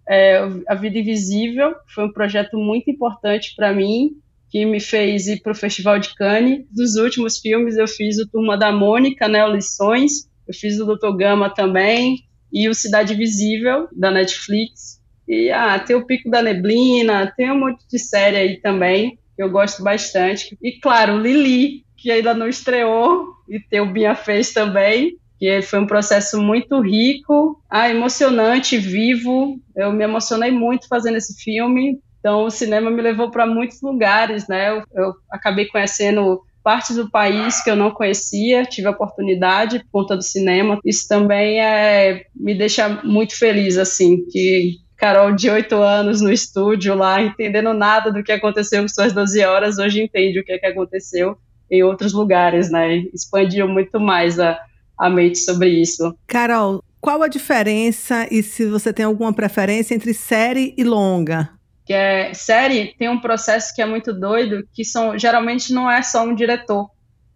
é 0.08 0.38
A 0.68 0.76
Vida 0.76 1.00
Invisível. 1.00 1.74
Foi 1.96 2.06
um 2.06 2.14
projeto 2.14 2.60
muito 2.60 2.92
importante 2.92 3.56
para 3.56 3.74
mim 3.74 4.22
que 4.52 4.66
me 4.66 4.82
fez 4.82 5.28
ir 5.28 5.42
para 5.42 5.54
o 5.54 5.56
Festival 5.56 5.98
de 5.98 6.14
Cannes. 6.14 6.66
Dos 6.70 6.96
últimos 6.98 7.40
filmes, 7.40 7.78
eu 7.78 7.88
fiz 7.88 8.20
o 8.20 8.28
Turma 8.28 8.58
da 8.58 8.72
Mônica, 8.72 9.28
né, 9.28 9.44
o 9.46 9.54
Lições, 9.54 10.30
eu 10.46 10.54
fiz 10.54 10.78
o 10.80 10.86
Doutor 10.86 11.16
Gama 11.16 11.50
também, 11.50 12.18
e 12.52 12.68
o 12.68 12.76
Cidade 12.76 13.16
Visível, 13.16 13.88
da 13.94 14.12
Netflix. 14.12 15.02
E 15.26 15.50
ah, 15.50 15.80
tem 15.80 15.96
o 15.96 16.06
Pico 16.06 16.30
da 16.30 16.42
Neblina, 16.42 17.34
tem 17.38 17.50
um 17.50 17.60
monte 17.60 17.88
de 17.90 17.98
série 17.98 18.36
aí 18.36 18.58
também, 18.60 19.18
que 19.36 19.42
eu 19.42 19.50
gosto 19.50 19.82
bastante. 19.82 20.58
E 20.62 20.74
claro, 20.74 21.18
Lili, 21.18 21.86
que 21.96 22.12
ainda 22.12 22.34
não 22.34 22.50
estreou, 22.50 23.28
e 23.48 23.58
tem 23.58 23.80
o 23.80 23.92
Binha 23.92 24.14
Fez 24.16 24.52
também, 24.52 25.18
que 25.40 25.62
foi 25.62 25.80
um 25.80 25.88
processo 25.88 26.42
muito 26.42 26.82
rico, 26.82 27.64
ah, 27.70 27.90
emocionante, 27.90 28.78
vivo. 28.78 29.58
Eu 29.76 29.94
me 29.94 30.04
emocionei 30.04 30.52
muito 30.52 30.90
fazendo 30.90 31.16
esse 31.16 31.42
filme, 31.42 32.02
então, 32.22 32.46
o 32.46 32.52
cinema 32.52 32.92
me 32.92 33.02
levou 33.02 33.32
para 33.32 33.48
muitos 33.48 33.82
lugares, 33.82 34.48
né? 34.48 34.70
Eu, 34.70 34.84
eu, 34.94 35.14
acabei 35.32 35.66
conhecendo 35.66 36.40
partes 36.64 36.96
do 36.96 37.10
país 37.10 37.64
que 37.64 37.70
eu 37.72 37.76
não 37.76 37.90
conhecia, 37.90 38.64
tive 38.64 38.88
a 38.88 38.92
oportunidade 38.92 39.80
por 39.80 40.04
conta 40.04 40.16
do 40.16 40.22
cinema. 40.22 40.80
Isso 40.86 41.08
também 41.08 41.60
é, 41.60 42.26
me 42.36 42.56
deixa 42.56 42.88
muito 43.04 43.36
feliz, 43.36 43.76
assim, 43.76 44.24
que 44.30 44.76
Carol, 44.96 45.34
de 45.34 45.50
oito 45.50 45.78
anos 45.78 46.22
no 46.22 46.32
estúdio 46.32 46.94
lá, 46.94 47.20
entendendo 47.20 47.74
nada 47.74 48.12
do 48.12 48.24
que 48.24 48.32
aconteceu 48.32 48.84
com 48.84 48.88
suas 48.88 49.12
12 49.14 49.44
horas, 49.44 49.80
hoje 49.80 50.04
entende 50.04 50.40
o 50.40 50.44
que, 50.44 50.52
é 50.52 50.60
que 50.60 50.68
aconteceu 50.68 51.36
em 51.72 51.82
outros 51.82 52.14
lugares, 52.14 52.70
né? 52.70 52.98
Expandiu 53.12 53.68
muito 53.68 54.00
mais 54.00 54.40
a, 54.40 54.60
a 54.96 55.10
mente 55.10 55.40
sobre 55.40 55.70
isso. 55.70 56.16
Carol, 56.28 56.84
qual 57.00 57.24
a 57.24 57.28
diferença 57.28 58.28
e 58.30 58.44
se 58.44 58.68
você 58.68 58.94
tem 58.94 59.04
alguma 59.04 59.34
preferência 59.34 59.96
entre 59.96 60.14
série 60.14 60.76
e 60.78 60.84
longa? 60.84 61.50
Que 61.92 61.96
é 61.96 62.34
série 62.34 62.96
tem 62.98 63.10
um 63.10 63.20
processo 63.20 63.76
que 63.76 63.82
é 63.82 63.86
muito 63.86 64.14
doido, 64.14 64.66
que 64.74 64.86
são 64.86 65.20
geralmente 65.20 65.74
não 65.74 65.92
é 65.92 66.02
só 66.02 66.24
um 66.24 66.34
diretor. 66.34 66.90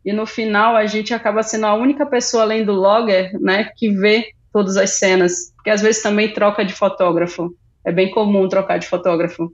E 0.05 0.13
no 0.13 0.25
final 0.25 0.77
a 0.77 0.85
gente 0.85 1.13
acaba 1.13 1.43
sendo 1.43 1.65
a 1.65 1.73
única 1.73 2.05
pessoa 2.05 2.43
além 2.43 2.63
do 2.63 2.71
logger, 2.71 3.37
né, 3.41 3.69
que 3.75 3.89
vê 3.89 4.29
todas 4.53 4.77
as 4.77 4.91
cenas, 4.91 5.51
porque 5.57 5.69
às 5.69 5.81
vezes 5.81 6.01
também 6.01 6.31
troca 6.31 6.63
de 6.63 6.71
fotógrafo. 6.71 7.53
É 7.85 7.91
bem 7.91 8.09
comum 8.11 8.47
trocar 8.47 8.79
de 8.79 8.87
fotógrafo. 8.87 9.51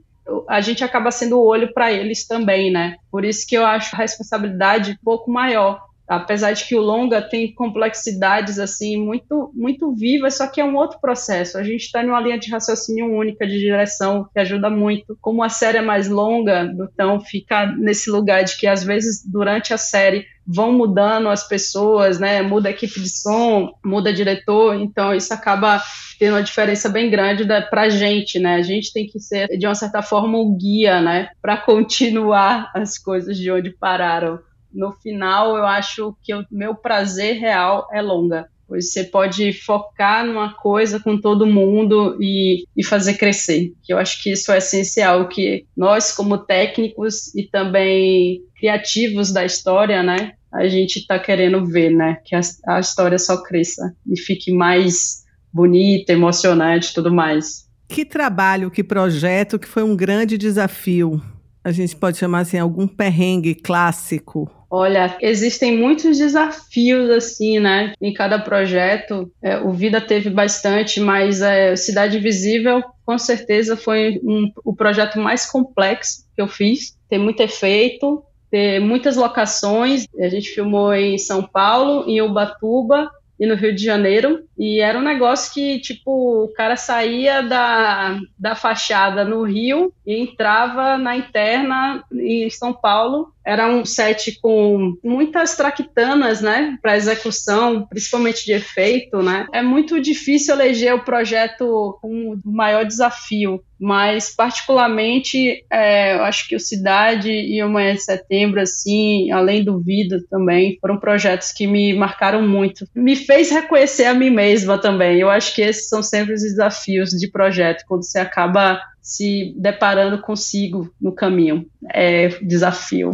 A 0.48 0.60
gente 0.60 0.84
acaba 0.84 1.10
sendo 1.10 1.36
o 1.36 1.44
olho 1.44 1.74
para 1.74 1.92
eles 1.92 2.24
também, 2.24 2.70
né? 2.70 2.94
Por 3.10 3.24
isso 3.24 3.44
que 3.44 3.56
eu 3.56 3.66
acho 3.66 3.96
a 3.96 3.98
responsabilidade 3.98 4.92
um 4.92 5.04
pouco 5.04 5.32
maior 5.32 5.80
apesar 6.16 6.52
de 6.52 6.64
que 6.64 6.76
o 6.76 6.80
longa 6.80 7.22
tem 7.22 7.52
complexidades 7.54 8.58
assim 8.58 8.96
muito 8.96 9.52
muito 9.54 9.94
vivas, 9.94 10.36
só 10.36 10.46
que 10.46 10.60
é 10.60 10.64
um 10.64 10.76
outro 10.76 11.00
processo. 11.00 11.58
A 11.58 11.62
gente 11.62 11.82
está 11.82 12.02
numa 12.02 12.20
linha 12.20 12.38
de 12.38 12.50
raciocínio 12.50 13.14
única 13.14 13.46
de 13.46 13.58
direção 13.58 14.28
que 14.32 14.40
ajuda 14.40 14.70
muito. 14.70 15.16
Como 15.20 15.42
a 15.42 15.48
série 15.48 15.78
é 15.78 15.82
mais 15.82 16.08
longa, 16.08 16.72
então 16.92 17.20
fica 17.20 17.66
nesse 17.66 18.10
lugar 18.10 18.44
de 18.44 18.56
que 18.56 18.66
às 18.66 18.82
vezes 18.82 19.22
durante 19.24 19.72
a 19.72 19.78
série 19.78 20.26
vão 20.46 20.72
mudando 20.72 21.28
as 21.28 21.46
pessoas, 21.46 22.18
né? 22.18 22.42
Muda 22.42 22.68
a 22.68 22.72
equipe 22.72 23.00
de 23.00 23.08
som, 23.08 23.72
muda 23.84 24.12
diretor, 24.12 24.74
então 24.74 25.14
isso 25.14 25.32
acaba 25.32 25.82
tendo 26.18 26.34
uma 26.34 26.42
diferença 26.42 26.88
bem 26.88 27.10
grande 27.10 27.44
para 27.70 27.82
a 27.82 27.88
gente, 27.88 28.38
né? 28.38 28.56
A 28.56 28.62
gente 28.62 28.92
tem 28.92 29.06
que 29.06 29.18
ser 29.20 29.46
de 29.48 29.66
uma 29.66 29.74
certa 29.74 30.02
forma 30.02 30.38
o 30.38 30.56
guia, 30.56 31.00
né? 31.00 31.28
Para 31.40 31.56
continuar 31.56 32.70
as 32.74 32.98
coisas 32.98 33.36
de 33.36 33.50
onde 33.50 33.70
pararam 33.70 34.40
no 34.72 34.92
final 34.92 35.56
eu 35.56 35.64
acho 35.64 36.16
que 36.22 36.34
o 36.34 36.44
meu 36.50 36.74
prazer 36.74 37.38
real 37.38 37.88
é 37.92 38.00
longa. 38.00 38.46
Pois 38.66 38.90
você 38.90 39.04
pode 39.04 39.52
focar 39.52 40.24
numa 40.24 40.54
coisa 40.54 40.98
com 40.98 41.20
todo 41.20 41.46
mundo 41.46 42.16
e, 42.18 42.64
e 42.74 42.82
fazer 42.82 43.14
crescer. 43.14 43.72
Que 43.82 43.92
eu 43.92 43.98
acho 43.98 44.22
que 44.22 44.32
isso 44.32 44.50
é 44.50 44.58
essencial, 44.58 45.28
que 45.28 45.66
nós 45.76 46.10
como 46.10 46.38
técnicos 46.38 47.34
e 47.34 47.42
também 47.42 48.40
criativos 48.56 49.30
da 49.30 49.44
história, 49.44 50.02
né, 50.02 50.32
a 50.50 50.66
gente 50.68 51.00
está 51.00 51.18
querendo 51.18 51.66
ver, 51.66 51.90
né, 51.90 52.18
que 52.24 52.34
a, 52.34 52.40
a 52.68 52.80
história 52.80 53.18
só 53.18 53.42
cresça 53.42 53.94
e 54.06 54.18
fique 54.18 54.52
mais 54.52 55.22
bonita, 55.52 56.12
emocionante, 56.12 56.94
tudo 56.94 57.12
mais. 57.12 57.68
Que 57.88 58.04
trabalho, 58.04 58.70
que 58.70 58.82
projeto, 58.82 59.58
que 59.58 59.68
foi 59.68 59.82
um 59.82 59.94
grande 59.94 60.38
desafio. 60.38 61.20
A 61.62 61.70
gente 61.70 61.94
pode 61.94 62.16
chamar 62.16 62.40
assim 62.40 62.58
algum 62.58 62.88
perrengue 62.88 63.54
clássico 63.54 64.50
Olha, 64.74 65.18
existem 65.20 65.76
muitos 65.76 66.16
desafios 66.16 67.10
assim, 67.10 67.60
né? 67.60 67.92
Em 68.00 68.10
cada 68.10 68.38
projeto, 68.38 69.30
é, 69.42 69.58
o 69.58 69.70
Vida 69.70 70.00
teve 70.00 70.30
bastante, 70.30 70.98
mas 70.98 71.42
é, 71.42 71.76
Cidade 71.76 72.18
Visível 72.18 72.82
com 73.04 73.18
certeza 73.18 73.76
foi 73.76 74.18
um, 74.24 74.50
o 74.64 74.74
projeto 74.74 75.20
mais 75.20 75.44
complexo 75.44 76.26
que 76.34 76.40
eu 76.40 76.48
fiz. 76.48 76.96
Tem 77.06 77.18
muito 77.18 77.42
efeito, 77.42 78.24
tem 78.50 78.80
muitas 78.80 79.14
locações. 79.14 80.06
A 80.18 80.28
gente 80.30 80.48
filmou 80.48 80.94
em 80.94 81.18
São 81.18 81.42
Paulo, 81.42 82.08
em 82.08 82.22
Ubatuba 82.22 83.10
e 83.38 83.46
no 83.46 83.54
Rio 83.54 83.74
de 83.74 83.84
Janeiro. 83.84 84.44
E 84.56 84.80
era 84.80 84.98
um 84.98 85.02
negócio 85.02 85.52
que, 85.52 85.80
tipo, 85.80 86.44
o 86.44 86.48
cara 86.54 86.76
saía 86.76 87.42
da, 87.42 88.18
da 88.38 88.54
fachada 88.54 89.22
no 89.22 89.42
Rio 89.42 89.92
e 90.06 90.18
entrava 90.18 90.96
na 90.96 91.14
interna 91.14 92.02
em 92.10 92.48
São 92.48 92.72
Paulo. 92.72 93.31
Era 93.44 93.68
um 93.68 93.84
set 93.84 94.38
com 94.40 94.96
muitas 95.02 95.56
traquitanas, 95.56 96.40
né, 96.40 96.78
para 96.80 96.96
execução, 96.96 97.86
principalmente 97.86 98.44
de 98.44 98.52
efeito, 98.52 99.22
né. 99.22 99.46
É 99.52 99.62
muito 99.62 100.00
difícil 100.00 100.54
eleger 100.54 100.94
o 100.94 101.04
projeto 101.04 101.98
com 102.00 102.32
o 102.32 102.40
maior 102.44 102.84
desafio, 102.84 103.62
mas 103.78 104.34
particularmente 104.34 105.64
é, 105.70 106.14
eu 106.14 106.22
acho 106.22 106.48
que 106.48 106.54
o 106.54 106.60
Cidade 106.60 107.30
e 107.30 107.62
o 107.62 107.68
Manhã 107.68 107.94
de 107.94 108.04
Setembro, 108.04 108.60
assim, 108.60 109.30
além 109.32 109.64
do 109.64 109.80
Vida 109.80 110.22
também, 110.30 110.78
foram 110.80 110.98
projetos 110.98 111.50
que 111.50 111.66
me 111.66 111.92
marcaram 111.92 112.46
muito. 112.46 112.86
Me 112.94 113.16
fez 113.16 113.50
reconhecer 113.50 114.04
a 114.04 114.14
mim 114.14 114.30
mesma 114.30 114.78
também. 114.78 115.18
Eu 115.18 115.28
acho 115.28 115.52
que 115.54 115.62
esses 115.62 115.88
são 115.88 116.02
sempre 116.02 116.34
os 116.34 116.42
desafios 116.42 117.10
de 117.10 117.28
projeto, 117.28 117.84
quando 117.88 118.04
você 118.04 118.20
acaba 118.20 118.80
se 119.02 119.52
deparando 119.58 120.22
consigo 120.22 120.94
no 121.00 121.12
caminho. 121.12 121.66
É 121.92 122.28
desafio. 122.40 123.10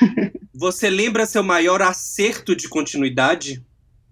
Você 0.54 0.88
lembra 0.88 1.26
seu 1.26 1.42
maior 1.42 1.82
acerto 1.82 2.56
de 2.56 2.66
continuidade? 2.66 3.62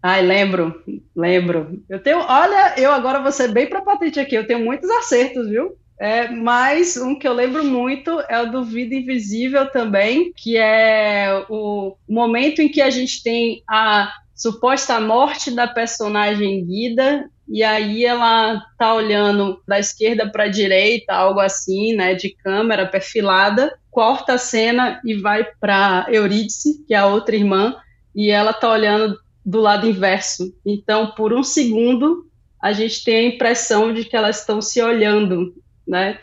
Ai, 0.03 0.21
lembro, 0.21 0.75
lembro. 1.17 1.83
Eu 1.89 1.99
tenho, 1.99 2.19
olha, 2.19 2.75
eu 2.77 2.93
agora 2.93 3.23
vou 3.23 3.33
ser 3.33 3.49
bem 3.49 3.67
para 3.67 3.81
patente 3.81 4.21
aqui, 4.21 4.35
eu 4.35 4.47
tenho 4.47 4.63
muitos 4.63 4.91
acertos, 4.91 5.49
viu? 5.49 5.75
É, 5.99 6.29
mas 6.29 6.99
um 6.99 7.19
que 7.19 7.27
eu 7.27 7.33
lembro 7.33 7.65
muito 7.65 8.21
é 8.29 8.43
o 8.43 8.51
do 8.51 8.65
Vida 8.65 8.95
Invisível 8.95 9.71
também, 9.71 10.33
que 10.37 10.59
é 10.59 11.47
o 11.49 11.97
momento 12.07 12.61
em 12.61 12.69
que 12.69 12.83
a 12.83 12.91
gente 12.91 13.23
tem 13.23 13.63
a 13.67 14.13
suposta 14.35 15.01
morte 15.01 15.51
da 15.53 15.67
personagem 15.67 16.67
Guida 16.67 17.31
e 17.49 17.63
aí 17.63 18.05
ela 18.05 18.63
tá 18.79 18.95
olhando 18.95 19.63
da 19.67 19.79
esquerda 19.79 20.29
para 20.31 20.45
a 20.45 20.49
direita, 20.49 21.13
algo 21.13 21.41
assim, 21.41 21.95
né, 21.95 22.15
de 22.15 22.31
câmera 22.31 22.87
perfilada, 22.87 23.77
corta 23.91 24.35
a 24.35 24.39
cena 24.39 25.01
e 25.05 25.15
vai 25.15 25.45
para 25.61 26.07
Eurídice, 26.09 26.85
que 26.87 26.95
é 26.95 26.99
a 26.99 27.07
outra 27.07 27.37
irmã, 27.37 27.77
e 28.15 28.31
ela 28.31 28.53
tá 28.53 28.71
olhando 28.71 29.17
do 29.45 29.61
lado 29.61 29.87
inverso. 29.87 30.55
Então, 30.65 31.13
por 31.13 31.33
um 31.33 31.43
segundo, 31.43 32.27
a 32.63 32.73
gente 32.73 33.05
tem 33.05 33.17
a 33.17 33.35
impressão 33.35 33.93
de 33.93 34.05
que 34.05 34.17
elas 34.17 34.41
estão 34.41 34.63
se 34.63 34.81
olhando, 34.83 35.55
né? 35.87 36.19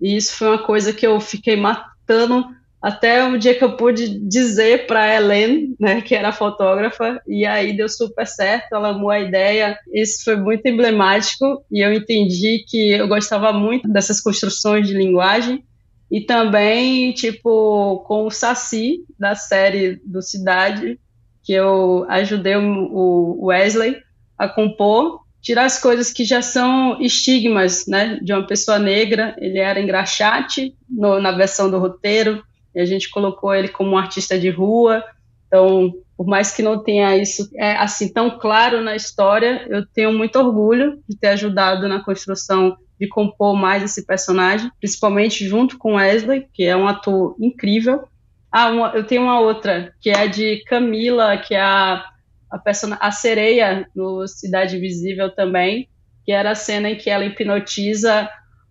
E 0.00 0.14
isso 0.14 0.34
foi 0.36 0.48
uma 0.48 0.62
coisa 0.62 0.92
que 0.92 1.06
eu 1.06 1.18
fiquei 1.20 1.56
matando 1.56 2.46
até 2.86 3.24
um 3.24 3.36
dia 3.36 3.52
que 3.52 3.64
eu 3.64 3.76
pude 3.76 4.16
dizer 4.28 4.86
para 4.86 5.02
a 5.02 5.12
Helen, 5.12 5.74
né, 5.80 6.00
que 6.00 6.14
era 6.14 6.30
fotógrafa, 6.30 7.20
e 7.26 7.44
aí 7.44 7.76
deu 7.76 7.88
super 7.88 8.24
certo, 8.24 8.76
ela 8.76 8.90
amou 8.90 9.10
a 9.10 9.18
ideia. 9.18 9.76
Isso 9.92 10.22
foi 10.22 10.36
muito 10.36 10.64
emblemático 10.66 11.64
e 11.68 11.84
eu 11.84 11.92
entendi 11.92 12.64
que 12.68 12.92
eu 12.92 13.08
gostava 13.08 13.52
muito 13.52 13.88
dessas 13.88 14.20
construções 14.20 14.86
de 14.86 14.94
linguagem. 14.94 15.64
E 16.08 16.20
também, 16.20 17.12
tipo, 17.12 18.04
com 18.06 18.24
o 18.24 18.30
Saci, 18.30 19.00
da 19.18 19.34
série 19.34 20.00
do 20.06 20.22
Cidade, 20.22 21.00
que 21.42 21.54
eu 21.54 22.06
ajudei 22.08 22.54
o 22.54 23.46
Wesley 23.46 23.96
a 24.38 24.46
compor, 24.48 25.22
tirar 25.42 25.64
as 25.64 25.80
coisas 25.80 26.12
que 26.12 26.24
já 26.24 26.40
são 26.40 27.00
estigmas, 27.00 27.84
né, 27.88 28.20
de 28.22 28.32
uma 28.32 28.46
pessoa 28.46 28.78
negra. 28.78 29.34
Ele 29.40 29.58
era 29.58 29.80
engraxate 29.80 30.72
no, 30.88 31.20
na 31.20 31.32
versão 31.32 31.68
do 31.68 31.80
roteiro, 31.80 32.44
e 32.76 32.80
a 32.80 32.84
gente 32.84 33.08
colocou 33.08 33.54
ele 33.54 33.68
como 33.68 33.92
um 33.92 33.98
artista 33.98 34.38
de 34.38 34.50
rua. 34.50 35.02
Então, 35.46 35.94
por 36.14 36.26
mais 36.26 36.54
que 36.54 36.62
não 36.62 36.82
tenha 36.82 37.16
isso 37.16 37.48
é, 37.56 37.72
assim 37.76 38.12
tão 38.12 38.38
claro 38.38 38.82
na 38.82 38.94
história, 38.94 39.66
eu 39.68 39.86
tenho 39.86 40.12
muito 40.12 40.38
orgulho 40.38 41.02
de 41.08 41.16
ter 41.16 41.28
ajudado 41.28 41.88
na 41.88 42.04
construção 42.04 42.76
de 43.00 43.08
compor 43.08 43.56
mais 43.56 43.82
esse 43.82 44.06
personagem, 44.06 44.70
principalmente 44.78 45.46
junto 45.48 45.78
com 45.78 45.94
Wesley, 45.94 46.46
que 46.52 46.64
é 46.64 46.76
um 46.76 46.86
ator 46.86 47.34
incrível. 47.40 48.04
Ah, 48.52 48.68
uma, 48.70 48.88
eu 48.90 49.04
tenho 49.04 49.22
uma 49.22 49.40
outra, 49.40 49.94
que 50.00 50.10
é 50.10 50.18
a 50.18 50.26
de 50.26 50.62
Camila, 50.64 51.36
que 51.38 51.54
é 51.54 51.60
a, 51.60 52.04
a, 52.50 52.58
persona, 52.58 52.98
a 53.00 53.10
sereia 53.10 53.88
no 53.94 54.26
Cidade 54.26 54.78
Visível 54.78 55.34
também, 55.34 55.88
que 56.24 56.32
era 56.32 56.50
a 56.50 56.54
cena 56.54 56.90
em 56.90 56.96
que 56.96 57.08
ela 57.08 57.24
hipnotiza 57.24 58.28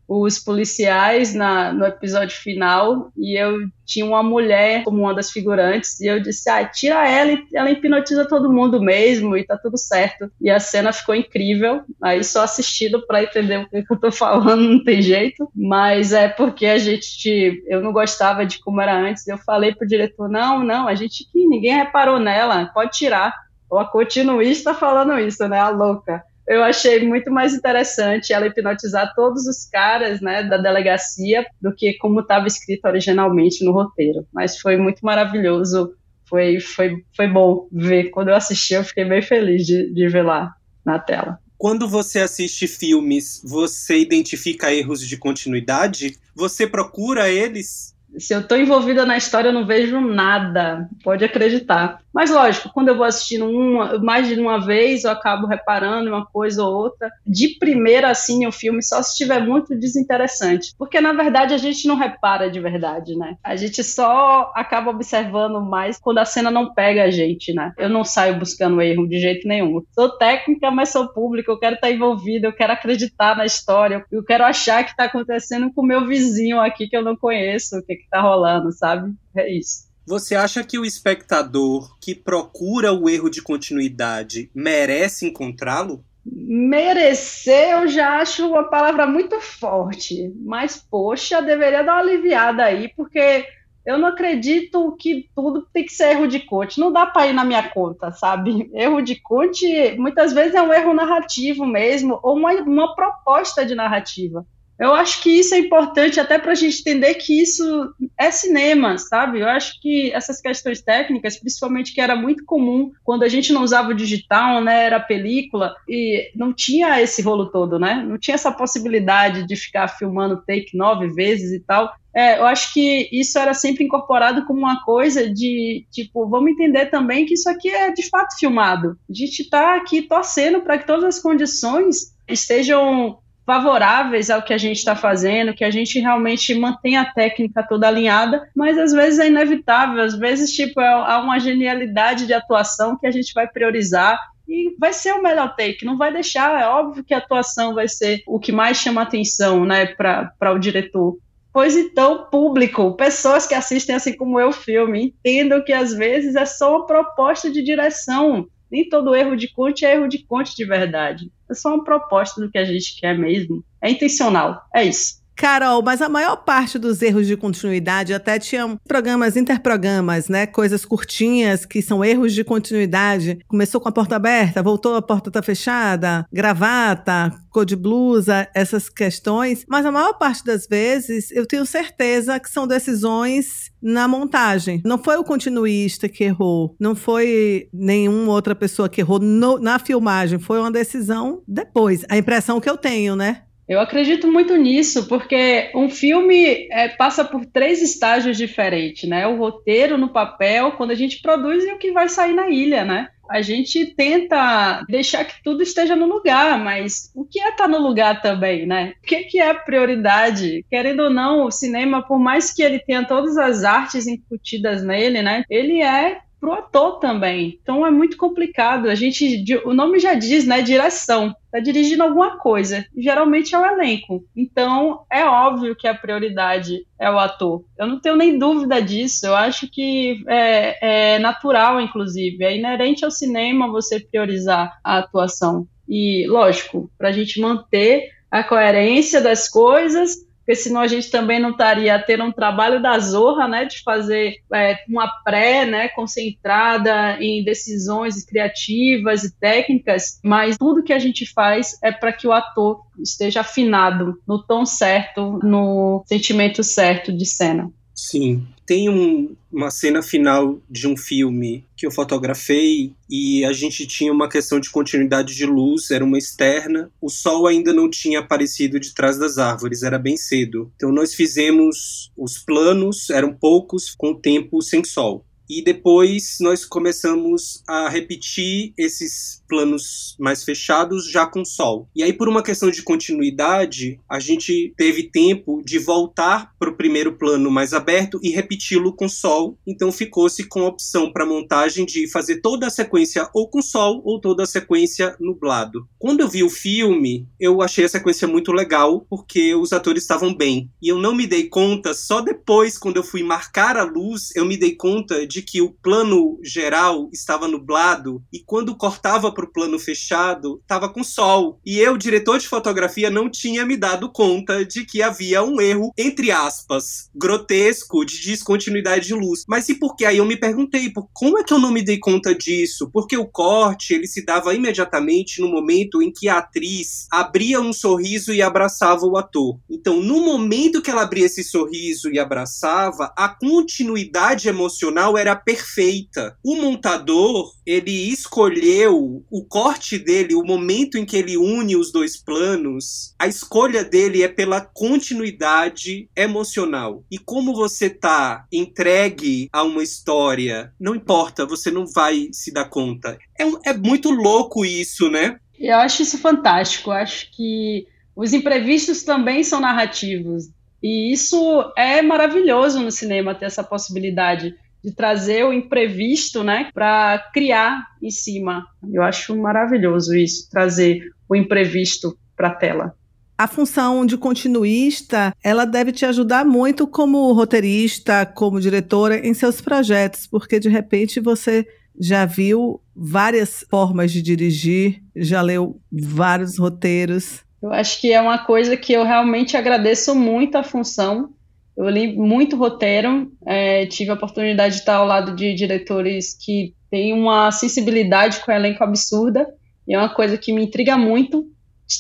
os 0.08 0.38
policiais 0.38 1.34
na, 1.34 1.74
no 1.74 1.86
episódio 1.86 2.38
final 2.38 3.12
e 3.18 3.40
eu 3.40 3.68
tinha 3.86 4.06
uma 4.06 4.22
mulher 4.22 4.84
como 4.84 5.02
uma 5.02 5.14
das 5.14 5.32
figurantes 5.32 6.00
e 6.00 6.08
eu 6.08 6.20
disse, 6.20 6.50
ah, 6.50 6.64
tira 6.66 7.08
ela 7.08 7.32
e 7.32 7.46
ela 7.54 7.72
hipnotiza 7.72 8.28
todo 8.28 8.52
mundo 8.52 8.82
mesmo 8.82 9.36
e 9.36 9.44
tá 9.44 9.58
tudo 9.58 9.78
certo. 9.78 10.30
E 10.40 10.50
a 10.50 10.60
cena 10.60 10.92
ficou 10.92 11.16
incrível, 11.16 11.84
aí 12.02 12.24
só 12.24 12.44
assistindo 12.44 13.06
para 13.06 13.24
entender 13.24 13.58
o 13.58 13.70
que, 13.70 13.84
que, 13.84 13.94
eu 13.94 14.00
tô 14.00 14.12
falando, 14.14 14.62
não 14.62 14.84
tem 14.84 15.02
jeito, 15.02 15.50
mas 15.56 16.14
é 16.14 16.28
porque 16.28 16.66
a 16.68 16.78
gente, 16.78 17.64
eu 17.68 17.82
não 17.82 17.92
gostava 17.92 18.46
de 18.46 18.60
como 18.60 18.82
era 18.82 18.96
antes, 18.96 19.28
eu 19.28 19.38
falei 19.38 19.74
pro 19.74 19.88
diretor, 19.88 20.30
não, 20.30 20.64
não, 20.64 20.88
a 20.88 20.96
gente 20.96 21.30
que 21.32 21.48
ninguém 21.48 21.76
reparou 21.76 22.20
nela, 22.20 22.70
pode 22.74 22.92
tirar. 22.92 23.34
Ou 23.68 23.80
a 23.80 23.86
continuista 23.86 24.76
falando 24.76 25.18
isso, 25.18 25.48
né, 25.48 25.60
a 25.60 25.70
louca 25.70 26.24
eu 26.48 26.64
achei 26.64 27.06
muito 27.08 27.32
mais 27.32 27.54
interessante 27.54 28.32
ela 28.32 28.48
hipnotizar 28.48 29.14
todos 29.16 29.48
os 29.48 29.66
caras 29.66 30.22
né, 30.22 30.44
da 30.44 30.58
delegacia 30.58 31.46
do 31.62 31.74
que 31.74 31.98
como 31.98 32.20
estava 32.20 32.48
escrito 32.48 32.86
originalmente 32.86 33.66
no 33.66 33.72
roteiro. 33.72 34.28
Mas 34.32 34.60
foi 34.60 34.78
muito 34.78 35.00
maravilhoso, 35.04 35.94
foi, 36.30 36.60
foi, 36.60 37.04
foi 37.16 37.28
bom 37.28 37.68
ver. 37.72 38.12
Quando 38.12 38.30
eu 38.30 38.36
assisti, 38.36 38.76
eu 38.76 38.84
fiquei 38.84 39.06
bem 39.06 39.22
feliz 39.22 39.66
de, 39.66 39.92
de 39.92 40.08
ver 40.08 40.24
lá 40.24 40.54
na 40.86 41.00
tela. 41.00 41.40
Quando 41.58 41.88
você 41.88 42.20
assiste 42.20 42.68
filmes, 42.68 43.42
você 43.44 43.98
identifica 43.98 44.74
erros 44.74 45.00
de 45.08 45.18
continuidade? 45.18 46.18
Você 46.36 46.68
procura 46.68 47.30
eles 47.30 47.95
Se 48.18 48.34
eu 48.34 48.40
estou 48.40 48.58
envolvida 48.58 49.06
na 49.06 49.18
história, 49.18 49.50
eu 49.50 49.54
não 49.54 49.66
vejo 49.66 50.00
nada, 50.00 50.90
pode 51.04 51.24
acreditar. 51.24 52.00
Mas 52.14 52.32
lógico, 52.32 52.70
quando 52.74 52.88
eu 52.88 52.96
vou 52.96 53.06
assistindo 53.06 53.46
uma, 53.46 54.00
mais 54.00 54.30
de 54.30 54.40
uma 54.40 54.66
vez, 54.66 55.04
eu 55.04 55.12
acabo 55.12 55.48
reparando 55.48 56.10
uma 56.10 56.26
coisa 56.26 56.64
ou 56.64 56.74
outra. 56.74 57.10
De 57.28 57.58
primeira, 57.60 58.10
assim, 58.10 58.48
o 58.48 58.54
filme, 58.54 58.82
só 58.82 59.04
se 59.04 59.12
estiver 59.12 59.42
muito 59.42 59.78
desinteressante. 59.78 60.74
Porque, 60.78 61.02
na 61.02 61.12
verdade, 61.12 61.54
a 61.54 61.58
gente 61.58 61.86
não 61.88 61.98
repara 61.98 62.50
de 62.50 62.58
verdade, 62.60 63.18
né? 63.18 63.36
A 63.44 63.58
gente 63.58 63.84
só 63.84 64.50
acaba 64.56 64.92
observando 64.92 65.60
mais 65.62 66.00
quando 66.00 66.20
a 66.20 66.26
cena 66.26 66.50
não 66.50 66.74
pega 66.74 67.04
a 67.04 67.12
gente, 67.12 67.54
né? 67.54 67.74
Eu 67.78 67.90
não 67.90 68.06
saio 68.06 68.40
buscando 68.40 68.82
erro 68.82 69.06
de 69.10 69.20
jeito 69.20 69.46
nenhum. 69.46 69.82
Sou 69.94 70.10
técnica, 70.18 70.72
mas 70.72 70.90
sou 70.90 71.10
pública, 71.10 71.52
eu 71.52 71.60
quero 71.60 71.76
estar 71.76 71.92
envolvida, 71.92 72.48
eu 72.48 72.54
quero 72.54 72.72
acreditar 72.72 73.36
na 73.36 73.46
história, 73.46 74.06
eu 74.10 74.24
quero 74.24 74.46
achar 74.46 74.86
que 74.86 74.92
está 74.92 75.04
acontecendo 75.04 75.70
com 75.74 75.82
o 75.82 75.86
meu 75.86 76.08
vizinho 76.08 76.62
aqui 76.62 76.88
que 76.88 76.96
eu 76.96 77.04
não 77.04 77.18
conheço, 77.18 77.78
o 77.78 77.84
que 77.84 78.05
está 78.06 78.22
rolando, 78.22 78.72
sabe? 78.72 79.14
É 79.36 79.52
isso. 79.52 79.86
Você 80.08 80.36
acha 80.36 80.64
que 80.64 80.78
o 80.78 80.86
espectador 80.86 81.98
que 82.00 82.14
procura 82.14 82.94
o 82.94 83.10
erro 83.10 83.30
de 83.30 83.42
continuidade 83.42 84.52
merece 84.54 85.26
encontrá-lo? 85.26 86.06
Merecer 86.24 87.72
eu 87.72 87.88
já 87.88 88.20
acho 88.20 88.48
uma 88.48 88.64
palavra 88.64 89.06
muito 89.06 89.40
forte, 89.40 90.32
mas 90.44 90.78
poxa, 90.78 91.42
deveria 91.42 91.84
dar 91.84 91.94
uma 91.94 92.02
aliviada 92.02 92.64
aí, 92.64 92.90
porque 92.96 93.46
eu 93.86 94.00
não 94.00 94.08
acredito 94.08 94.96
que 95.00 95.30
tudo 95.36 95.68
tem 95.72 95.86
que 95.86 95.94
ser 95.94 96.12
erro 96.12 96.28
de 96.28 96.40
coach. 96.40 96.80
Não 96.80 96.92
dá 96.92 97.06
para 97.06 97.28
ir 97.28 97.34
na 97.34 97.46
minha 97.46 97.70
conta, 97.70 98.12
sabe? 98.12 98.70
Erro 98.74 99.02
de 99.02 99.16
coach 99.22 99.96
muitas 99.98 100.34
vezes 100.34 100.56
é 100.56 100.62
um 100.62 100.74
erro 100.74 100.94
narrativo 100.94 101.66
mesmo, 101.66 102.20
ou 102.24 102.36
uma, 102.36 102.52
uma 102.54 102.96
proposta 102.96 103.64
de 103.64 103.76
narrativa. 103.76 104.46
Eu 104.80 104.94
acho 104.94 105.22
que 105.24 105.30
isso 105.30 105.56
é 105.56 105.60
importante 105.60 106.20
até 106.20 106.38
para 106.38 106.52
a 106.52 106.56
gente 106.56 106.80
entender 106.82 107.14
que 107.16 107.42
isso 107.42 107.94
é 108.20 108.30
cinema, 108.30 108.98
sabe? 108.98 109.40
Eu 109.40 109.48
acho 109.48 109.80
que 109.82 110.12
essas 110.12 110.42
questões 110.42 110.82
técnicas, 110.82 111.40
principalmente 111.40 111.94
que 111.94 112.02
era 112.02 112.16
muito 112.16 112.44
comum 112.46 112.92
quando 113.04 113.24
a 113.24 113.30
gente 113.30 113.54
não 113.54 113.64
usava 113.64 113.90
o 113.90 113.96
digital, 113.96 114.62
né? 114.62 114.86
Era 114.86 115.00
película 115.00 115.76
e 115.88 116.32
não 116.36 116.54
tinha 116.54 117.02
esse 117.02 117.22
rolo 117.22 117.50
todo, 117.52 117.80
né? 117.80 118.06
Não 118.08 118.18
tinha 118.18 118.36
essa 118.36 118.52
possibilidade 118.52 119.48
de 119.48 119.56
ficar 119.56 119.88
filmando 119.88 120.44
take 120.46 120.76
nove 120.76 121.08
vezes 121.08 121.52
e 121.54 121.60
tal. 121.62 121.94
É, 122.14 122.40
eu 122.40 122.46
acho 122.46 122.74
que 122.74 123.10
isso 123.12 123.38
era 123.38 123.54
sempre 123.54 123.84
incorporado 123.84 124.46
como 124.46 124.60
uma 124.60 124.82
coisa 124.84 125.30
de, 125.30 125.86
tipo, 125.92 126.30
vamos 126.30 126.52
entender 126.52 126.86
também 126.86 127.26
que 127.26 127.34
isso 127.34 127.50
aqui 127.50 127.70
é 127.70 127.92
de 127.92 128.08
fato 128.08 128.38
filmado. 128.40 128.98
A 129.10 129.14
gente 129.14 129.42
está 129.42 129.76
aqui 129.76 130.02
torcendo 130.02 130.62
para 130.62 130.78
que 130.78 130.88
todas 130.88 131.04
as 131.04 131.20
condições 131.22 132.16
estejam 132.28 133.20
favoráveis 133.46 134.30
ao 134.30 134.42
que 134.42 134.54
a 134.54 134.58
gente 134.58 134.78
está 134.78 134.96
fazendo, 134.96 135.54
que 135.54 135.64
a 135.64 135.70
gente 135.70 136.00
realmente 136.00 136.54
mantenha 136.56 137.02
a 137.02 137.14
técnica 137.14 137.64
toda 137.64 137.88
alinhada, 137.88 138.50
mas 138.56 138.78
às 138.78 138.92
vezes 138.92 139.20
é 139.20 139.28
inevitável, 139.28 140.02
às 140.02 140.18
vezes 140.18 140.52
tipo 140.52 140.82
é, 140.82 140.88
há 140.88 141.20
uma 141.22 141.40
genialidade 141.40 142.26
de 142.26 142.34
atuação 142.34 142.98
que 142.98 143.06
a 143.06 143.12
gente 143.12 143.34
vai 143.34 143.48
priorizar 143.48 144.20
e 144.48 144.76
vai 144.80 144.94
ser 144.94 145.14
o 145.14 145.22
melhor 145.22 145.56
take, 145.56 145.86
não 145.86 145.98
vai 145.98 146.12
deixar, 146.12 146.60
é 146.60 146.68
óbvio 146.68 147.04
que 147.04 147.14
a 147.14 147.18
atuação 147.18 147.74
vai 147.74 147.88
ser 147.88 148.22
o 148.28 148.40
que 148.40 148.52
mais 148.52 148.78
chama 148.78 149.02
atenção, 149.02 149.66
né, 149.66 149.88
para 149.88 150.54
o 150.54 150.60
diretor. 150.60 151.18
Pois 151.52 151.78
então, 151.78 152.28
público, 152.30 152.96
pessoas 152.98 153.48
que 153.48 153.56
assistem 153.56 153.96
assim 153.96 154.14
como 154.14 154.40
eu 154.40 154.52
filme, 154.52 155.06
entendam 155.06 155.64
que 155.64 155.72
às 155.72 155.94
vezes 155.94 156.36
é 156.36 156.46
só 156.46 156.76
uma 156.76 156.86
proposta 156.86 157.50
de 157.50 157.64
direção, 157.64 158.46
nem 158.76 158.90
todo 158.90 159.16
erro 159.16 159.38
de 159.38 159.48
conte 159.48 159.86
é 159.86 159.96
erro 159.96 160.10
de 160.10 160.20
conte 160.26 160.54
de 160.54 160.66
verdade. 160.66 161.32
É 161.50 161.54
só 161.54 161.74
uma 161.74 161.84
proposta 161.84 162.42
do 162.42 162.52
que 162.52 162.58
a 162.58 162.66
gente 162.66 163.00
quer 163.00 163.18
mesmo. 163.18 163.64
É 163.82 163.90
intencional. 163.90 164.62
É 164.76 164.84
isso. 164.84 165.24
Carol, 165.36 165.82
mas 165.84 166.02
a 166.02 166.10
maior 166.10 166.38
parte 166.38 166.80
dos 166.80 167.02
erros 167.02 167.28
de 167.28 167.36
continuidade 167.36 168.14
até 168.14 168.40
tinham 168.40 168.80
programas 168.88 169.36
interprogramas, 169.36 170.30
né? 170.30 170.46
Coisas 170.46 170.86
curtinhas 170.86 171.66
que 171.66 171.82
são 171.82 172.04
erros 172.04 172.34
de 172.34 172.44
continuidade. 172.44 173.40
Começou 173.48 173.82
com 173.82 173.90
a 173.90 173.92
porta 173.92 174.16
aberta, 174.16 174.64
voltou 174.64 174.96
a 174.96 175.02
porta 175.02 175.30
tá 175.30 175.42
fechada, 175.42 176.26
gravata, 176.32 177.32
cor 177.50 177.66
de 177.66 177.76
blusa, 177.76 178.48
essas 178.54 178.90
questões. 178.90 179.66
Mas 179.68 179.86
a 179.86 179.92
maior 179.92 180.14
parte 180.14 180.44
das 180.44 180.68
vezes 180.68 181.32
eu 181.32 181.46
tenho 181.46 181.66
certeza 181.66 182.40
que 182.40 182.50
são 182.50 182.68
decisões 182.68 183.72
na 183.82 184.08
montagem. 184.08 184.82
Não 184.84 184.98
foi 184.98 185.18
o 185.18 185.24
continuista 185.24 186.10
que 186.10 186.24
errou, 186.24 186.76
não 186.80 186.96
foi 186.96 187.70
nenhuma 187.74 188.32
outra 188.34 188.56
pessoa 188.56 188.90
que 188.90 189.02
errou 189.02 189.20
no, 189.20 189.60
na 189.60 189.80
filmagem, 189.80 190.40
foi 190.40 190.60
uma 190.60 190.72
decisão 190.72 191.44
depois. 191.48 192.04
A 192.10 192.18
impressão 192.18 192.60
que 192.60 192.70
eu 192.70 192.78
tenho, 192.78 193.16
né? 193.16 193.44
Eu 193.68 193.80
acredito 193.80 194.32
muito 194.32 194.56
nisso, 194.56 195.08
porque 195.08 195.72
um 195.74 195.90
filme 195.90 196.68
é, 196.72 196.88
passa 196.90 197.26
por 197.26 197.46
três 197.46 197.82
estágios 197.82 198.38
diferentes, 198.38 199.10
né? 199.10 199.26
O 199.26 199.38
roteiro 199.38 199.98
no 199.98 200.10
papel, 200.10 200.74
quando 200.74 200.92
a 200.92 200.96
gente 200.96 201.22
produz 201.22 201.64
e 201.64 201.72
o 201.72 201.78
que 201.80 201.92
vai 201.92 202.08
sair 202.08 202.34
na 202.34 202.48
ilha, 202.50 202.86
né? 202.86 203.08
A 203.28 203.42
gente 203.42 203.88
tenta 203.96 204.84
deixar 204.88 205.26
que 205.26 205.42
tudo 205.44 205.64
esteja 205.64 205.96
no 205.96 206.06
lugar, 206.06 206.64
mas 206.64 207.12
o 207.16 207.26
que 207.26 207.40
é 207.40 207.50
estar 207.50 207.64
tá 207.64 207.68
no 207.68 207.80
lugar 207.80 208.22
também, 208.22 208.68
né? 208.68 208.94
O 209.04 209.08
que, 209.08 209.24
que 209.24 209.40
é 209.40 209.52
prioridade? 209.52 210.64
Querendo 210.70 211.04
ou 211.04 211.10
não, 211.10 211.46
o 211.46 211.52
cinema, 211.52 212.04
por 212.06 212.20
mais 212.20 212.54
que 212.54 212.62
ele 212.62 212.78
tenha 212.78 213.04
todas 213.04 213.36
as 213.36 213.64
artes 213.64 214.06
incutidas 214.06 214.84
nele, 214.84 215.24
né? 215.24 215.44
Ele 215.50 215.82
é 215.82 216.20
pro 216.46 216.54
ator 216.54 217.00
também. 217.00 217.58
Então 217.60 217.86
é 217.86 217.90
muito 217.90 218.18
complicado. 218.18 218.88
A 218.88 218.94
gente, 218.94 219.44
o 219.66 219.74
nome 219.74 219.98
já 219.98 220.14
diz, 220.14 220.46
né? 220.46 220.62
Direção. 220.62 221.36
Tá 221.52 221.60
dirigindo 221.60 222.04
alguma 222.04 222.38
coisa. 222.38 222.86
Geralmente 222.96 223.56
é 223.56 223.60
o 223.60 223.66
elenco. 223.66 224.24
Então 224.36 225.06
é 225.12 225.26
óbvio 225.26 225.76
que 225.76 225.88
a 225.88 225.96
prioridade 225.96 226.86
é 227.00 227.10
o 227.10 227.18
ator. 227.18 227.66
Eu 227.80 227.88
não 227.88 228.00
tenho 228.00 228.16
nem 228.16 228.38
dúvida 228.38 228.80
disso. 228.80 229.26
Eu 229.26 229.36
acho 229.36 229.68
que 229.72 230.24
é, 230.28 231.16
é 231.16 231.20
natural, 231.20 231.82
inclusive. 231.82 232.44
É 232.44 232.56
inerente 232.56 233.04
ao 233.04 233.10
cinema 233.10 233.72
você 233.72 234.00
priorizar 234.00 234.78
a 234.84 235.00
atuação. 235.00 235.68
E, 235.90 236.28
lógico, 236.28 236.92
para 236.96 237.10
a 237.10 237.12
gente 237.12 237.42
manter 237.42 238.10
a 238.30 238.44
coerência 238.44 239.20
das 239.20 239.50
coisas, 239.50 240.18
porque 240.46 240.56
senão 240.56 240.82
a 240.82 240.88
gente 240.88 241.10
também 241.10 241.40
não 241.40 241.50
estaria 241.50 241.98
tendo 241.98 242.24
um 242.24 242.32
trabalho 242.32 242.80
da 242.80 242.98
Zorra, 243.00 243.48
né, 243.48 243.66
de 243.66 243.82
fazer 243.82 244.36
é, 244.54 244.78
uma 244.88 245.10
pré, 245.24 245.66
né, 245.66 245.88
concentrada 245.90 247.18
em 247.20 247.44
decisões 247.44 248.24
criativas 248.24 249.24
e 249.24 249.36
técnicas, 249.40 250.20
mas 250.24 250.56
tudo 250.56 250.84
que 250.84 250.94
a 250.94 251.00
gente 251.00 251.26
faz 251.34 251.76
é 251.84 251.92
para 251.92 252.14
que 252.14 252.28
o 252.28 252.32
ator 252.32 252.82
esteja 253.00 253.42
afinado 253.42 254.22
no 254.28 254.42
tom 254.42 254.66
certo, 254.68 255.40
no 255.42 256.04
sentimento 256.06 256.64
certo 256.64 257.12
de 257.12 257.26
cena. 257.26 257.72
Sim. 257.96 258.46
Tem 258.66 258.90
um, 258.90 259.36
uma 259.50 259.72
cena 259.72 260.04
final 260.04 260.60
de 260.70 260.86
um 260.86 260.98
filme 260.98 261.66
que 261.78 261.88
eu 261.88 261.92
fotografei 261.92 262.94
e 263.10 263.46
a 263.46 263.54
gente 263.54 263.88
tinha 263.88 264.12
uma 264.12 264.28
questão 264.28 264.60
de 264.60 264.70
continuidade 264.70 265.34
de 265.34 265.46
luz, 265.46 265.92
era 265.92 266.04
uma 266.04 266.18
externa. 266.18 266.92
O 267.00 267.10
sol 267.10 267.48
ainda 267.48 267.72
não 267.72 267.90
tinha 267.90 268.20
aparecido 268.20 268.80
de 268.80 268.94
trás 268.94 269.18
das 269.18 269.38
árvores, 269.38 269.82
era 269.82 269.98
bem 269.98 270.18
cedo. 270.18 270.70
Então 270.76 270.92
nós 270.92 271.14
fizemos 271.14 272.12
os 272.18 272.38
planos, 272.38 273.10
eram 273.10 273.34
poucos, 273.34 273.96
com 273.98 274.14
tempo 274.14 274.62
sem 274.62 274.84
sol. 274.84 275.26
E 275.50 275.64
depois 275.64 276.38
nós 276.42 276.66
começamos 276.66 277.64
a 277.68 277.90
repetir 277.90 278.74
esses 278.78 279.44
planos 279.48 280.16
mais 280.20 280.44
fechados 280.44 281.10
já 281.10 281.26
com 281.26 281.46
sol. 281.46 281.88
E 281.96 282.04
aí, 282.04 282.14
por 282.14 282.28
uma 282.28 282.44
questão 282.44 282.70
de 282.72 282.82
continuidade, 282.82 284.00
a 284.10 284.20
gente 284.20 284.74
teve 284.78 285.04
tempo 285.04 285.62
de 285.64 285.80
voltar 285.80 286.54
para 286.60 286.70
o 286.70 286.76
primeiro 286.76 287.14
plano 287.14 287.52
mais 287.52 287.74
aberto 287.74 288.20
e 288.24 288.30
repeti-lo 288.30 288.94
com 288.94 289.08
sol. 289.08 289.58
Então 289.66 289.92
ficou-se 289.92 290.44
com 290.46 290.62
a 290.62 290.68
opção 290.68 291.12
para 291.12 291.26
montagem 291.26 291.86
de 291.86 292.10
fazer 292.10 292.42
toda 292.42 292.68
a 292.68 292.72
sequência 292.72 293.30
ou 293.34 293.50
com 293.50 293.62
sol 293.62 294.02
ou 294.04 294.20
toda 294.20 294.44
a 294.44 294.48
sequência 294.48 295.16
nublado. 295.20 295.88
Quando 295.98 296.22
eu 296.22 296.28
vi 296.28 296.44
o 296.44 296.50
filme, 296.50 297.28
eu 297.40 297.62
achei 297.62 297.86
a 297.86 297.90
sequência 297.90 298.28
muito 298.28 298.52
legal 298.52 299.06
porque 299.10 299.56
os 299.56 299.74
atores 299.74 300.04
estavam 300.04 300.34
bem. 300.34 300.70
E 300.82 300.88
eu 300.88 300.98
não 300.98 301.16
me 301.16 301.28
dei 301.28 301.48
conta, 301.48 301.94
só 301.94 302.22
depois, 302.22 302.78
quando 302.78 302.98
eu 302.98 303.04
fui 303.04 303.24
marcar 303.24 303.78
a 303.78 303.84
luz, 303.84 304.30
eu 304.36 304.46
me 304.46 304.58
dei 304.58 304.76
conta 304.76 305.26
de 305.26 305.35
que 305.42 305.62
o 305.62 305.72
plano 305.72 306.40
geral 306.44 307.10
estava 307.14 307.48
nublado 307.48 308.24
e 308.32 308.40
quando 308.40 308.76
cortava 308.76 309.32
para 309.32 309.46
o 309.46 309.52
plano 309.52 309.80
fechado, 309.80 310.60
estava 310.62 310.90
com 310.90 311.04
sol. 311.04 311.60
E 311.66 311.80
eu, 311.80 311.98
diretor 311.98 312.40
de 312.40 312.48
fotografia, 312.48 313.10
não 313.10 313.30
tinha 313.30 313.66
me 313.66 313.78
dado 313.78 314.12
conta 314.12 314.66
de 314.66 314.86
que 314.86 315.02
havia 315.02 315.44
um 315.44 315.60
erro, 315.60 315.92
entre 315.98 316.32
aspas, 316.32 317.10
grotesco 317.16 318.06
de 318.06 318.22
descontinuidade 318.22 319.08
de 319.08 319.14
luz. 319.14 319.44
Mas 319.48 319.70
e 319.70 319.76
por 319.76 319.96
que? 319.96 320.06
Aí 320.06 320.18
eu 320.18 320.26
me 320.26 320.38
perguntei, 320.38 320.92
como 321.14 321.40
é 321.40 321.44
que 321.44 321.54
eu 321.54 321.60
não 321.60 321.72
me 321.72 321.82
dei 321.82 321.98
conta 321.98 322.34
disso? 322.34 322.90
Porque 322.92 323.18
o 323.18 323.26
corte, 323.26 323.94
ele 323.94 324.08
se 324.08 324.24
dava 324.26 324.54
imediatamente 324.54 325.42
no 325.42 325.50
momento 325.50 326.02
em 326.02 326.12
que 326.12 326.28
a 326.28 326.38
atriz 326.38 327.08
abria 327.12 327.60
um 327.60 327.74
sorriso 327.74 328.34
e 328.34 328.42
abraçava 328.42 329.06
o 329.06 329.18
ator. 329.18 329.60
Então, 329.70 330.02
no 330.02 330.22
momento 330.24 330.82
que 330.82 330.90
ela 330.90 331.04
abria 331.04 331.26
esse 331.26 331.44
sorriso 331.44 332.10
e 332.12 332.20
abraçava, 332.20 333.14
a 333.18 333.30
continuidade 333.30 334.48
emocional 334.48 335.18
era 335.18 335.25
era 335.26 335.36
perfeita. 335.36 336.38
O 336.44 336.56
montador, 336.56 337.52
ele 337.66 337.92
escolheu 338.10 339.24
o 339.30 339.46
corte 339.46 339.98
dele, 339.98 340.36
o 340.36 340.44
momento 340.44 340.98
em 340.98 341.06
que 341.06 341.18
ele 341.18 341.38
une 341.38 341.76
os 341.76 341.92
dois 341.92 342.16
planos, 342.22 343.14
a 343.20 343.28
escolha 343.28 343.84
dele 343.84 344.24
é 344.24 344.28
pela 344.28 344.62
continuidade 344.62 346.10
emocional. 346.16 347.04
E 347.12 347.18
como 347.18 347.54
você 347.54 347.90
tá 347.90 348.46
entregue 348.52 349.50
a 349.52 349.64
uma 349.64 349.84
história, 349.84 350.72
não 350.80 350.96
importa, 350.96 351.46
você 351.46 351.72
não 351.72 351.86
vai 351.86 352.28
se 352.32 352.54
dar 352.54 352.70
conta. 352.70 353.18
É, 353.40 353.70
é 353.70 353.74
muito 353.74 354.10
louco 354.10 354.66
isso, 354.66 355.10
né? 355.10 355.40
Eu 355.60 355.78
acho 355.78 356.02
isso 356.02 356.18
fantástico. 356.18 356.92
Eu 356.92 356.96
acho 356.96 357.32
que 357.32 357.88
os 358.16 358.34
imprevistos 358.34 359.04
também 359.04 359.44
são 359.44 359.60
narrativos. 359.60 360.50
E 360.82 361.12
isso 361.12 361.74
é 361.76 362.02
maravilhoso 362.02 362.80
no 362.80 362.92
cinema, 362.92 363.34
ter 363.34 363.46
essa 363.46 363.64
possibilidade 363.64 364.56
de 364.86 364.96
trazer 364.96 365.44
o 365.44 365.52
imprevisto, 365.52 366.44
né, 366.44 366.70
para 366.74 367.18
criar 367.34 367.88
em 368.02 368.12
cima. 368.12 368.66
Eu 368.94 369.02
acho 369.02 369.36
maravilhoso 369.36 370.16
isso, 370.16 370.48
trazer 370.50 371.02
o 371.28 371.36
imprevisto 371.36 372.16
para 372.38 372.50
a 372.50 372.56
tela. 372.56 372.96
A 373.38 373.48
função 373.48 374.06
de 374.06 374.18
continuista, 374.18 375.34
ela 375.44 375.66
deve 375.66 375.92
te 375.92 376.06
ajudar 376.06 376.46
muito 376.46 376.88
como 376.88 377.34
roteirista, 377.34 378.26
como 378.26 378.62
diretora 378.62 379.28
em 379.28 379.34
seus 379.34 379.60
projetos, 379.60 380.26
porque 380.26 380.60
de 380.60 380.70
repente 380.70 381.20
você 381.20 381.68
já 382.00 382.26
viu 382.26 382.80
várias 382.96 383.66
formas 383.70 384.12
de 384.12 384.22
dirigir, 384.22 385.02
já 385.16 385.42
leu 385.42 385.82
vários 385.92 386.58
roteiros, 386.58 387.46
eu 387.66 387.74
acho 387.74 388.00
que 388.00 388.14
é 388.14 388.22
uma 388.22 388.38
coisa 388.46 388.78
que 388.78 388.94
eu 388.94 389.04
realmente 389.04 389.58
agradeço 389.58 390.14
muito 390.14 390.56
a 390.56 390.64
função. 390.64 391.34
Eu 391.78 391.90
li 391.90 392.16
muito 392.16 392.56
roteiro, 392.56 393.32
é, 393.46 393.86
tive 393.86 394.12
a 394.12 394.14
oportunidade 394.14 394.76
de 394.76 394.80
estar 394.82 394.96
ao 394.96 395.06
lado 395.06 395.36
de 395.36 395.54
diretores 395.54 396.38
que 396.40 396.74
têm 396.90 397.14
uma 397.14 397.52
sensibilidade 397.52 398.40
com 398.40 398.52
o 398.52 398.56
elenco 398.56 398.84
absurda, 398.84 399.48
e 399.88 399.94
é 399.94 400.00
uma 400.00 400.14
coisa 400.14 400.38
que 400.38 400.54
me 400.54 400.64
intriga 400.64 400.98
muito 400.98 401.46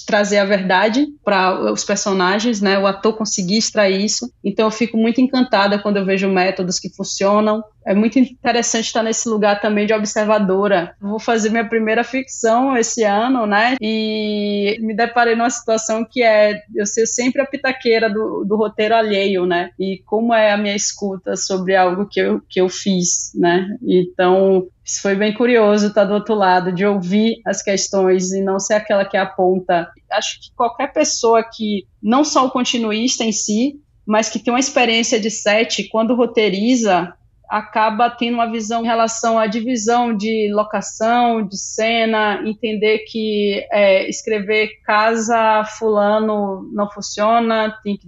trazer 0.07 0.39
a 0.39 0.45
verdade 0.45 1.07
para 1.23 1.71
os 1.71 1.83
personagens, 1.83 2.59
né? 2.59 2.79
O 2.79 2.87
ator 2.87 3.15
conseguir 3.15 3.57
extrair 3.57 4.03
isso. 4.03 4.31
Então 4.43 4.65
eu 4.65 4.71
fico 4.71 4.97
muito 4.97 5.21
encantada 5.21 5.77
quando 5.79 5.97
eu 5.97 6.05
vejo 6.05 6.27
métodos 6.27 6.79
que 6.79 6.89
funcionam. 6.89 7.63
É 7.85 7.93
muito 7.93 8.17
interessante 8.17 8.85
estar 8.85 9.03
nesse 9.03 9.29
lugar 9.29 9.61
também 9.61 9.85
de 9.85 9.93
observadora. 9.93 10.95
Vou 10.99 11.19
fazer 11.19 11.49
minha 11.49 11.67
primeira 11.67 12.03
ficção 12.03 12.75
esse 12.75 13.03
ano, 13.03 13.45
né? 13.45 13.75
E 13.79 14.77
me 14.81 14.95
deparei 14.95 15.35
numa 15.35 15.49
situação 15.49 16.03
que 16.03 16.23
é 16.23 16.61
eu 16.73 16.85
ser 16.85 17.05
sempre 17.05 17.41
a 17.41 17.45
pitaqueira 17.45 18.09
do, 18.09 18.43
do 18.43 18.55
roteiro 18.55 18.95
alheio, 18.95 19.45
né? 19.45 19.69
E 19.79 20.01
como 20.05 20.33
é 20.33 20.51
a 20.51 20.57
minha 20.57 20.75
escuta 20.75 21.35
sobre 21.35 21.75
algo 21.75 22.07
que 22.07 22.19
eu, 22.19 22.41
que 22.49 22.59
eu 22.59 22.67
fiz, 22.67 23.31
né? 23.35 23.67
Então 23.83 24.67
isso 24.83 25.01
foi 25.01 25.15
bem 25.15 25.33
curioso 25.33 25.87
estar 25.87 26.05
do 26.05 26.13
outro 26.13 26.35
lado, 26.35 26.71
de 26.71 26.85
ouvir 26.85 27.41
as 27.45 27.61
questões 27.61 28.31
e 28.31 28.41
não 28.41 28.59
ser 28.59 28.75
aquela 28.75 29.03
que 29.03 29.17
aponta. 29.17 29.89
Acho 30.11 30.39
que 30.39 30.55
qualquer 30.55 30.93
pessoa 30.93 31.43
que, 31.43 31.87
não 32.01 32.23
só 32.23 32.45
o 32.45 32.51
continuista 32.51 33.23
em 33.23 33.31
si, 33.31 33.79
mas 34.05 34.29
que 34.29 34.37
tem 34.37 34.53
uma 34.53 34.59
experiência 34.59 35.19
de 35.19 35.31
set, 35.31 35.89
quando 35.89 36.15
roteiriza, 36.15 37.13
acaba 37.49 38.09
tendo 38.09 38.35
uma 38.35 38.51
visão 38.51 38.83
em 38.83 38.87
relação 38.87 39.37
à 39.37 39.47
divisão 39.47 40.15
de 40.15 40.51
locação, 40.53 41.45
de 41.45 41.57
cena, 41.57 42.41
entender 42.45 42.99
que 42.99 43.65
é, 43.71 44.07
escrever 44.09 44.69
casa 44.83 45.63
fulano 45.77 46.69
não 46.73 46.89
funciona, 46.91 47.77
tem 47.83 47.97
que 47.97 48.07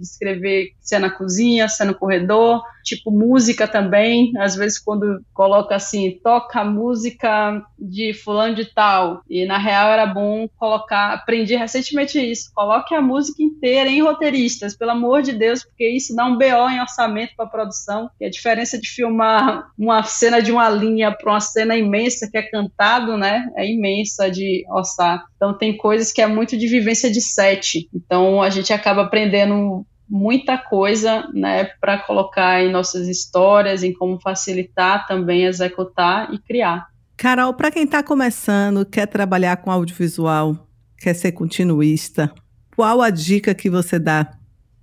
escrever 0.88 0.98
cena 0.98 1.10
cozinha, 1.10 1.68
cena 1.68 1.92
corredor, 1.94 2.62
tipo 2.82 3.10
música 3.10 3.68
também, 3.68 4.32
às 4.38 4.56
vezes 4.56 4.78
quando 4.78 5.20
coloca 5.34 5.76
assim, 5.76 6.18
toca 6.22 6.64
música 6.64 7.62
de 7.78 8.14
fulano 8.14 8.54
de 8.54 8.64
tal, 8.64 9.22
e 9.28 9.44
na 9.44 9.58
real 9.58 9.90
era 9.92 10.06
bom 10.06 10.48
colocar, 10.56 11.12
aprendi 11.12 11.54
recentemente 11.54 12.18
isso, 12.18 12.50
coloque 12.54 12.94
a 12.94 13.02
música 13.02 13.42
inteira 13.42 13.90
em 13.90 14.02
roteiristas, 14.02 14.76
pelo 14.76 14.92
amor 14.92 15.22
de 15.22 15.32
Deus, 15.32 15.62
porque 15.62 15.88
isso 15.88 16.14
dá 16.16 16.24
um 16.24 16.36
BO 16.36 16.70
em 16.70 16.80
orçamento 16.80 17.34
para 17.36 17.46
produção, 17.46 18.10
que 18.18 18.24
é 18.24 18.28
a 18.28 18.30
diferença 18.30 18.78
de 18.78 18.88
filmar 18.88 19.70
uma 19.78 20.02
cena 20.02 20.40
de 20.40 20.50
uma 20.50 20.68
linha 20.70 21.12
para 21.12 21.32
uma 21.32 21.40
cena 21.40 21.76
imensa 21.76 22.28
que 22.30 22.38
é 22.38 22.42
cantado, 22.42 23.16
né, 23.16 23.46
é 23.56 23.70
imensa 23.70 24.30
de 24.30 24.64
orçar. 24.70 25.24
Então 25.36 25.56
tem 25.56 25.76
coisas 25.76 26.12
que 26.12 26.22
é 26.22 26.26
muito 26.26 26.56
de 26.56 26.66
vivência 26.66 27.10
de 27.10 27.20
set. 27.20 27.88
Então 27.94 28.42
a 28.42 28.50
gente 28.50 28.72
acaba 28.72 29.02
aprendendo 29.02 29.86
muita 30.08 30.56
coisa 30.56 31.28
né, 31.34 31.64
para 31.80 31.98
colocar 31.98 32.62
em 32.62 32.70
nossas 32.70 33.08
histórias, 33.08 33.82
em 33.82 33.92
como 33.92 34.20
facilitar 34.20 35.06
também, 35.06 35.44
executar 35.44 36.32
e 36.32 36.38
criar. 36.38 36.86
Carol, 37.16 37.52
para 37.52 37.70
quem 37.70 37.84
está 37.84 38.02
começando, 38.02 38.86
quer 38.86 39.06
trabalhar 39.06 39.56
com 39.58 39.70
audiovisual, 39.70 40.68
quer 40.98 41.14
ser 41.14 41.32
continuista, 41.32 42.32
qual 42.74 43.02
a 43.02 43.10
dica 43.10 43.54
que 43.54 43.68
você 43.68 43.98
dá? 43.98 44.38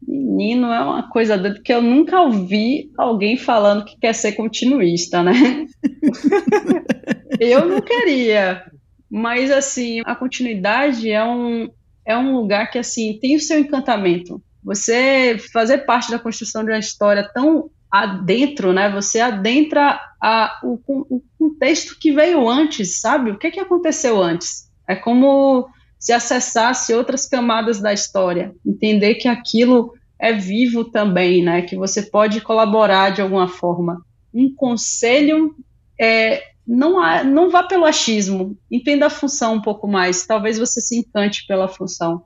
Menino, 0.05 0.67
é 0.67 0.81
uma 0.81 1.09
coisa 1.09 1.37
doida 1.37 1.61
que 1.63 1.73
eu 1.73 1.81
nunca 1.81 2.19
ouvi 2.19 2.91
alguém 2.97 3.37
falando 3.37 3.85
que 3.85 3.97
quer 3.97 4.13
ser 4.13 4.33
continuista, 4.33 5.23
né? 5.23 5.65
eu 7.39 7.65
não 7.65 7.81
queria, 7.81 8.63
mas 9.09 9.49
assim, 9.49 10.01
a 10.05 10.13
continuidade 10.13 11.09
é 11.09 11.23
um, 11.23 11.69
é 12.05 12.17
um 12.17 12.35
lugar 12.35 12.69
que 12.69 12.77
assim 12.77 13.17
tem 13.19 13.37
o 13.37 13.39
seu 13.39 13.59
encantamento. 13.59 14.43
Você 14.65 15.37
fazer 15.53 15.85
parte 15.85 16.09
da 16.09 16.17
construção 16.17 16.65
de 16.65 16.71
uma 16.71 16.79
história 16.79 17.29
tão 17.33 17.69
adentro, 17.91 18.73
né? 18.73 18.89
Você 18.89 19.21
adentra 19.21 19.99
a, 20.21 20.59
o, 20.63 20.79
o 20.87 21.21
contexto 21.37 21.97
que 21.99 22.11
veio 22.11 22.49
antes, 22.49 22.99
sabe? 22.99 23.31
O 23.31 23.37
que, 23.37 23.51
que 23.51 23.59
aconteceu 23.59 24.21
antes? 24.21 24.69
É 24.87 24.95
como 24.95 25.69
se 25.99 26.11
acessasse 26.11 26.93
outras 26.93 27.27
camadas 27.27 27.79
da 27.79 27.93
história, 27.93 28.53
entender 28.65 29.15
que 29.15 29.27
aquilo 29.27 29.93
é 30.19 30.33
vivo 30.33 30.83
também, 30.85 31.43
né? 31.43 31.61
Que 31.61 31.75
você 31.75 32.01
pode 32.01 32.41
colaborar 32.41 33.11
de 33.11 33.21
alguma 33.21 33.47
forma. 33.47 34.01
Um 34.33 34.53
conselho 34.53 35.55
é 35.99 36.41
não, 36.67 36.99
há, 36.99 37.23
não 37.23 37.49
vá 37.49 37.61
pelo 37.63 37.85
achismo, 37.85 38.57
entenda 38.71 39.05
a 39.05 39.09
função 39.09 39.55
um 39.55 39.61
pouco 39.61 39.87
mais. 39.87 40.25
Talvez 40.25 40.57
você 40.57 40.81
se 40.81 40.97
encante 40.97 41.45
pela 41.47 41.67
função. 41.67 42.23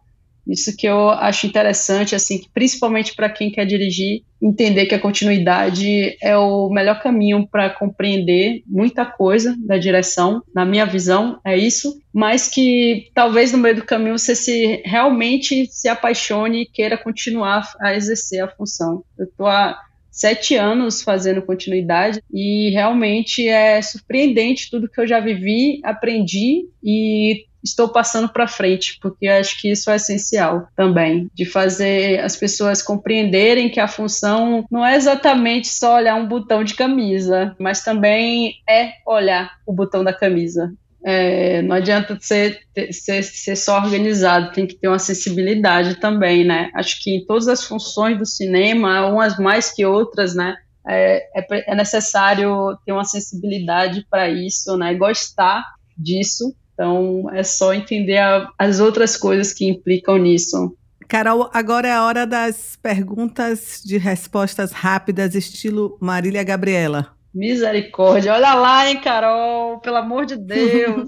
Isso 0.49 0.75
que 0.75 0.87
eu 0.87 1.09
acho 1.09 1.45
interessante, 1.45 2.15
assim, 2.15 2.41
principalmente 2.53 3.15
para 3.15 3.29
quem 3.29 3.51
quer 3.51 3.65
dirigir, 3.65 4.23
entender 4.41 4.85
que 4.85 4.95
a 4.95 4.99
continuidade 4.99 6.17
é 6.21 6.37
o 6.37 6.69
melhor 6.69 7.01
caminho 7.01 7.47
para 7.47 7.69
compreender 7.69 8.63
muita 8.65 9.05
coisa 9.05 9.55
da 9.65 9.77
direção, 9.77 10.41
na 10.55 10.65
minha 10.65 10.85
visão, 10.85 11.39
é 11.45 11.57
isso, 11.57 12.01
mas 12.13 12.47
que 12.47 13.09
talvez 13.13 13.51
no 13.51 13.57
meio 13.57 13.75
do 13.75 13.85
caminho 13.85 14.17
você 14.17 14.35
se 14.35 14.81
realmente 14.85 15.67
se 15.67 15.87
apaixone 15.87 16.63
e 16.63 16.65
queira 16.65 16.97
continuar 16.97 17.69
a 17.79 17.93
exercer 17.93 18.43
a 18.43 18.47
função. 18.47 19.03
Eu 19.17 19.25
estou 19.25 19.45
há 19.45 19.77
sete 20.09 20.55
anos 20.55 21.01
fazendo 21.01 21.41
continuidade 21.41 22.21
e 22.33 22.71
realmente 22.71 23.47
é 23.47 23.81
surpreendente 23.81 24.69
tudo 24.69 24.89
que 24.89 24.99
eu 24.99 25.07
já 25.07 25.19
vivi, 25.19 25.79
aprendi 25.83 26.65
e 26.83 27.45
estou 27.63 27.89
passando 27.89 28.29
para 28.29 28.47
frente, 28.47 28.97
porque 29.01 29.27
acho 29.27 29.59
que 29.59 29.71
isso 29.71 29.89
é 29.89 29.95
essencial 29.95 30.67
também, 30.75 31.29
de 31.33 31.45
fazer 31.45 32.19
as 32.21 32.35
pessoas 32.35 32.81
compreenderem 32.81 33.69
que 33.69 33.79
a 33.79 33.87
função 33.87 34.65
não 34.71 34.85
é 34.85 34.95
exatamente 34.95 35.67
só 35.67 35.95
olhar 35.95 36.15
um 36.15 36.27
botão 36.27 36.63
de 36.63 36.73
camisa, 36.73 37.55
mas 37.59 37.83
também 37.83 38.55
é 38.67 38.93
olhar 39.05 39.51
o 39.65 39.73
botão 39.73 40.03
da 40.03 40.13
camisa. 40.13 40.71
É, 41.05 41.61
não 41.61 41.77
adianta 41.77 42.17
ser, 42.19 42.59
ser, 42.91 43.23
ser 43.23 43.55
só 43.55 43.77
organizado, 43.77 44.51
tem 44.51 44.67
que 44.67 44.75
ter 44.75 44.89
uma 44.89 44.99
sensibilidade 44.99 45.95
também, 45.95 46.45
né? 46.45 46.69
Acho 46.75 47.01
que 47.01 47.15
em 47.15 47.25
todas 47.25 47.47
as 47.47 47.63
funções 47.63 48.17
do 48.17 48.25
cinema, 48.25 49.05
umas 49.07 49.37
mais 49.37 49.71
que 49.73 49.85
outras, 49.85 50.35
né? 50.35 50.55
É, 50.87 51.23
é, 51.39 51.71
é 51.71 51.75
necessário 51.75 52.77
ter 52.85 52.91
uma 52.91 53.05
sensibilidade 53.05 54.05
para 54.09 54.29
isso, 54.29 54.75
né? 54.77 54.93
Gostar 54.93 55.63
disso 55.97 56.53
então, 56.79 57.29
é 57.33 57.43
só 57.43 57.73
entender 57.73 58.19
a, 58.19 58.47
as 58.57 58.79
outras 58.79 59.17
coisas 59.17 59.51
que 59.51 59.67
implicam 59.67 60.17
nisso. 60.17 60.77
Carol, 61.09 61.49
agora 61.53 61.89
é 61.89 61.91
a 61.91 62.05
hora 62.05 62.25
das 62.25 62.77
perguntas 62.81 63.81
de 63.83 63.97
respostas 63.97 64.71
rápidas, 64.71 65.35
estilo 65.35 65.97
Marília 65.99 66.41
Gabriela. 66.41 67.13
Misericórdia, 67.33 68.33
olha 68.33 68.53
lá, 68.53 68.89
hein, 68.89 69.01
Carol, 69.01 69.81
pelo 69.81 69.97
amor 69.97 70.25
de 70.25 70.37
Deus. 70.37 71.05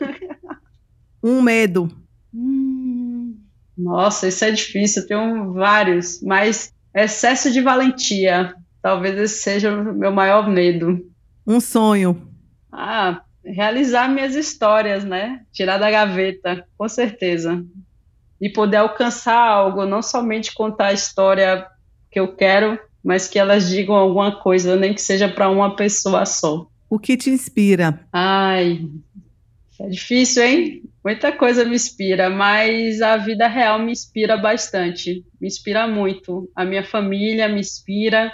um 1.22 1.42
medo. 1.42 1.90
Hum, 2.32 3.36
nossa, 3.76 4.28
isso 4.28 4.46
é 4.46 4.50
difícil, 4.50 5.02
eu 5.02 5.08
tenho 5.08 5.52
vários, 5.52 6.22
mas 6.22 6.72
excesso 6.94 7.52
de 7.52 7.60
valentia, 7.60 8.54
talvez 8.80 9.18
esse 9.18 9.42
seja 9.42 9.76
o 9.76 9.92
meu 9.92 10.10
maior 10.10 10.48
medo. 10.48 11.06
Um 11.46 11.60
sonho. 11.60 12.26
Ah, 12.72 13.20
realizar 13.44 14.08
minhas 14.08 14.34
histórias, 14.34 15.04
né? 15.04 15.42
Tirar 15.52 15.78
da 15.78 15.90
gaveta, 15.90 16.66
com 16.76 16.88
certeza. 16.88 17.64
E 18.40 18.48
poder 18.48 18.78
alcançar 18.78 19.38
algo, 19.38 19.86
não 19.86 20.02
somente 20.02 20.54
contar 20.54 20.86
a 20.86 20.92
história 20.92 21.66
que 22.10 22.18
eu 22.18 22.34
quero, 22.34 22.78
mas 23.02 23.28
que 23.28 23.38
elas 23.38 23.68
digam 23.68 23.94
alguma 23.94 24.40
coisa, 24.40 24.76
nem 24.76 24.94
que 24.94 25.02
seja 25.02 25.28
para 25.28 25.50
uma 25.50 25.76
pessoa 25.76 26.24
só. 26.24 26.66
O 26.88 26.98
que 26.98 27.16
te 27.16 27.30
inspira? 27.30 28.00
Ai, 28.12 28.88
é 29.80 29.88
difícil, 29.88 30.42
hein? 30.42 30.82
Muita 31.04 31.32
coisa 31.32 31.64
me 31.64 31.74
inspira, 31.74 32.30
mas 32.30 33.02
a 33.02 33.16
vida 33.16 33.46
real 33.46 33.78
me 33.78 33.92
inspira 33.92 34.36
bastante. 34.36 35.24
Me 35.40 35.46
inspira 35.46 35.86
muito. 35.86 36.50
A 36.54 36.64
minha 36.64 36.84
família 36.84 37.48
me 37.48 37.60
inspira. 37.60 38.32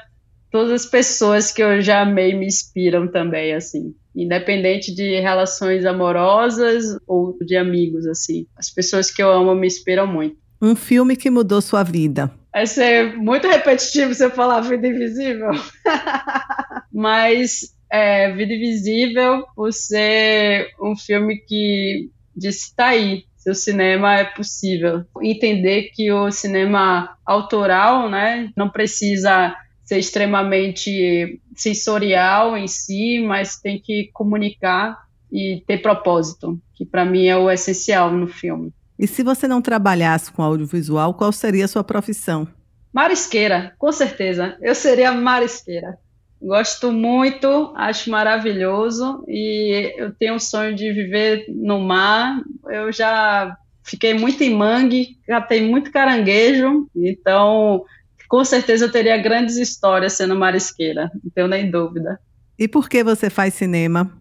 Todas 0.50 0.84
as 0.84 0.86
pessoas 0.86 1.52
que 1.52 1.62
eu 1.62 1.80
já 1.80 2.02
amei 2.02 2.34
me 2.34 2.46
inspiram 2.46 3.10
também, 3.10 3.54
assim. 3.54 3.94
Independente 4.14 4.94
de 4.94 5.20
relações 5.20 5.84
amorosas 5.84 6.84
ou 7.06 7.36
de 7.40 7.56
amigos, 7.56 8.06
assim. 8.06 8.46
As 8.56 8.70
pessoas 8.70 9.10
que 9.10 9.22
eu 9.22 9.30
amo 9.30 9.54
me 9.54 9.66
inspiram 9.66 10.06
muito. 10.06 10.36
Um 10.60 10.76
filme 10.76 11.16
que 11.16 11.30
mudou 11.30 11.60
sua 11.60 11.82
vida. 11.82 12.30
Vai 12.52 12.66
ser 12.66 13.16
muito 13.16 13.46
repetitivo 13.48 14.12
você 14.12 14.28
falar 14.28 14.60
Vida 14.60 14.86
Invisível. 14.88 15.50
Mas 16.92 17.74
é, 17.90 18.32
Vida 18.32 18.52
Invisível, 18.52 19.44
por 19.54 19.72
ser 19.72 20.68
um 20.80 20.96
filme 20.96 21.38
que 21.38 22.10
disse, 22.36 22.74
tá 22.74 22.88
aí, 22.88 23.24
seu 23.36 23.54
cinema 23.54 24.16
é 24.16 24.24
possível. 24.24 25.04
Entender 25.22 25.90
que 25.94 26.12
o 26.12 26.30
cinema 26.30 27.16
autoral, 27.24 28.08
né, 28.10 28.50
não 28.56 28.68
precisa 28.68 29.54
ser 29.90 29.98
extremamente 29.98 31.40
sensorial 31.52 32.56
em 32.56 32.68
si, 32.68 33.18
mas 33.26 33.56
tem 33.56 33.80
que 33.80 34.08
comunicar 34.12 34.96
e 35.32 35.64
ter 35.66 35.78
propósito, 35.78 36.60
que 36.76 36.86
para 36.86 37.04
mim 37.04 37.26
é 37.26 37.36
o 37.36 37.50
essencial 37.50 38.12
no 38.12 38.28
filme. 38.28 38.72
E 38.96 39.08
se 39.08 39.24
você 39.24 39.48
não 39.48 39.60
trabalhasse 39.60 40.30
com 40.30 40.44
audiovisual, 40.44 41.12
qual 41.14 41.32
seria 41.32 41.64
a 41.64 41.68
sua 41.68 41.82
profissão? 41.82 42.46
Marisqueira, 42.92 43.74
com 43.76 43.90
certeza. 43.90 44.56
Eu 44.62 44.76
seria 44.76 45.10
marisqueira. 45.10 45.98
Gosto 46.40 46.92
muito, 46.92 47.72
acho 47.74 48.10
maravilhoso 48.10 49.24
e 49.26 49.92
eu 49.96 50.12
tenho 50.12 50.36
o 50.36 50.40
sonho 50.40 50.72
de 50.72 50.92
viver 50.92 51.46
no 51.48 51.80
mar. 51.80 52.40
Eu 52.68 52.92
já 52.92 53.56
fiquei 53.82 54.14
muito 54.14 54.44
em 54.44 54.54
mangue, 54.54 55.18
catei 55.26 55.68
muito 55.68 55.90
caranguejo, 55.90 56.88
então 56.94 57.84
com 58.30 58.44
certeza 58.44 58.84
eu 58.84 58.92
teria 58.92 59.18
grandes 59.18 59.56
histórias 59.56 60.12
sendo 60.12 60.36
marisqueira, 60.36 61.10
não 61.22 61.32
tenho 61.34 61.48
nem 61.48 61.68
dúvida. 61.68 62.20
E 62.56 62.68
por 62.68 62.88
que 62.88 63.02
você 63.02 63.28
faz 63.28 63.54
cinema? 63.54 64.16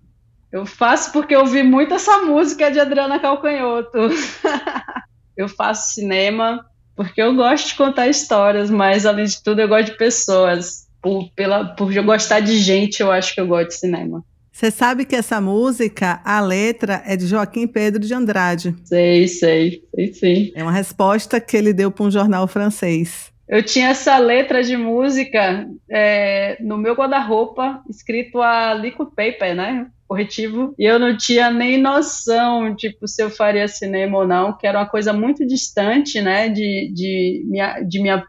Eu 0.51 0.65
faço 0.65 1.11
porque 1.11 1.35
eu 1.35 1.41
ouvi 1.41 1.61
muito 1.61 1.93
essa 1.93 2.17
música 2.23 2.71
de 2.71 2.79
Adriana 2.79 3.19
Calcanhoto. 3.19 4.09
eu 5.37 5.47
faço 5.47 5.93
cinema 5.93 6.65
porque 6.95 7.21
eu 7.21 7.35
gosto 7.35 7.67
de 7.67 7.75
contar 7.75 8.07
histórias, 8.07 8.71
mas 8.71 9.05
além 9.05 9.25
de 9.25 9.43
tudo 9.43 9.61
eu 9.61 9.67
gosto 9.67 9.91
de 9.91 9.97
pessoas 9.97 10.87
por, 10.99 11.31
pela, 11.35 11.65
por 11.75 11.95
eu 11.95 12.03
gostar 12.03 12.39
de 12.39 12.57
gente, 12.57 13.01
eu 13.01 13.11
acho 13.11 13.35
que 13.35 13.39
eu 13.39 13.45
gosto 13.45 13.67
de 13.67 13.75
cinema. 13.75 14.25
Você 14.51 14.71
sabe 14.71 15.05
que 15.05 15.15
essa 15.15 15.39
música, 15.39 16.19
a 16.25 16.41
letra 16.41 17.03
é 17.05 17.15
de 17.15 17.27
Joaquim 17.27 17.67
Pedro 17.67 18.01
de 18.01 18.13
Andrade. 18.13 18.75
Sei, 18.85 19.27
sei, 19.27 19.83
sei 19.93 20.13
sim. 20.13 20.51
É 20.55 20.63
uma 20.63 20.71
resposta 20.71 21.39
que 21.39 21.55
ele 21.55 21.73
deu 21.73 21.91
para 21.91 22.05
um 22.05 22.11
jornal 22.11 22.47
francês. 22.47 23.31
Eu 23.49 23.63
tinha 23.63 23.89
essa 23.89 24.17
letra 24.19 24.63
de 24.63 24.77
música 24.77 25.67
é, 25.89 26.55
no 26.61 26.77
meu 26.77 26.93
guarda-roupa, 26.93 27.81
escrito 27.89 28.41
a 28.41 28.75
liquid 28.75 29.09
paper, 29.15 29.55
né? 29.55 29.87
corretivo, 30.09 30.73
e 30.79 30.85
eu 30.85 30.97
não 30.97 31.15
tinha 31.15 31.51
nem 31.51 31.77
noção, 31.77 32.75
tipo, 32.75 33.07
se 33.07 33.21
eu 33.21 33.29
faria 33.29 33.67
cinema 33.67 34.17
ou 34.17 34.27
não, 34.27 34.57
que 34.57 34.65
era 34.65 34.79
uma 34.79 34.89
coisa 34.89 35.13
muito 35.13 35.45
distante, 35.45 36.19
né, 36.19 36.49
de, 36.49 36.91
de, 36.91 37.43
minha, 37.45 37.79
de 37.81 38.01
minha 38.01 38.23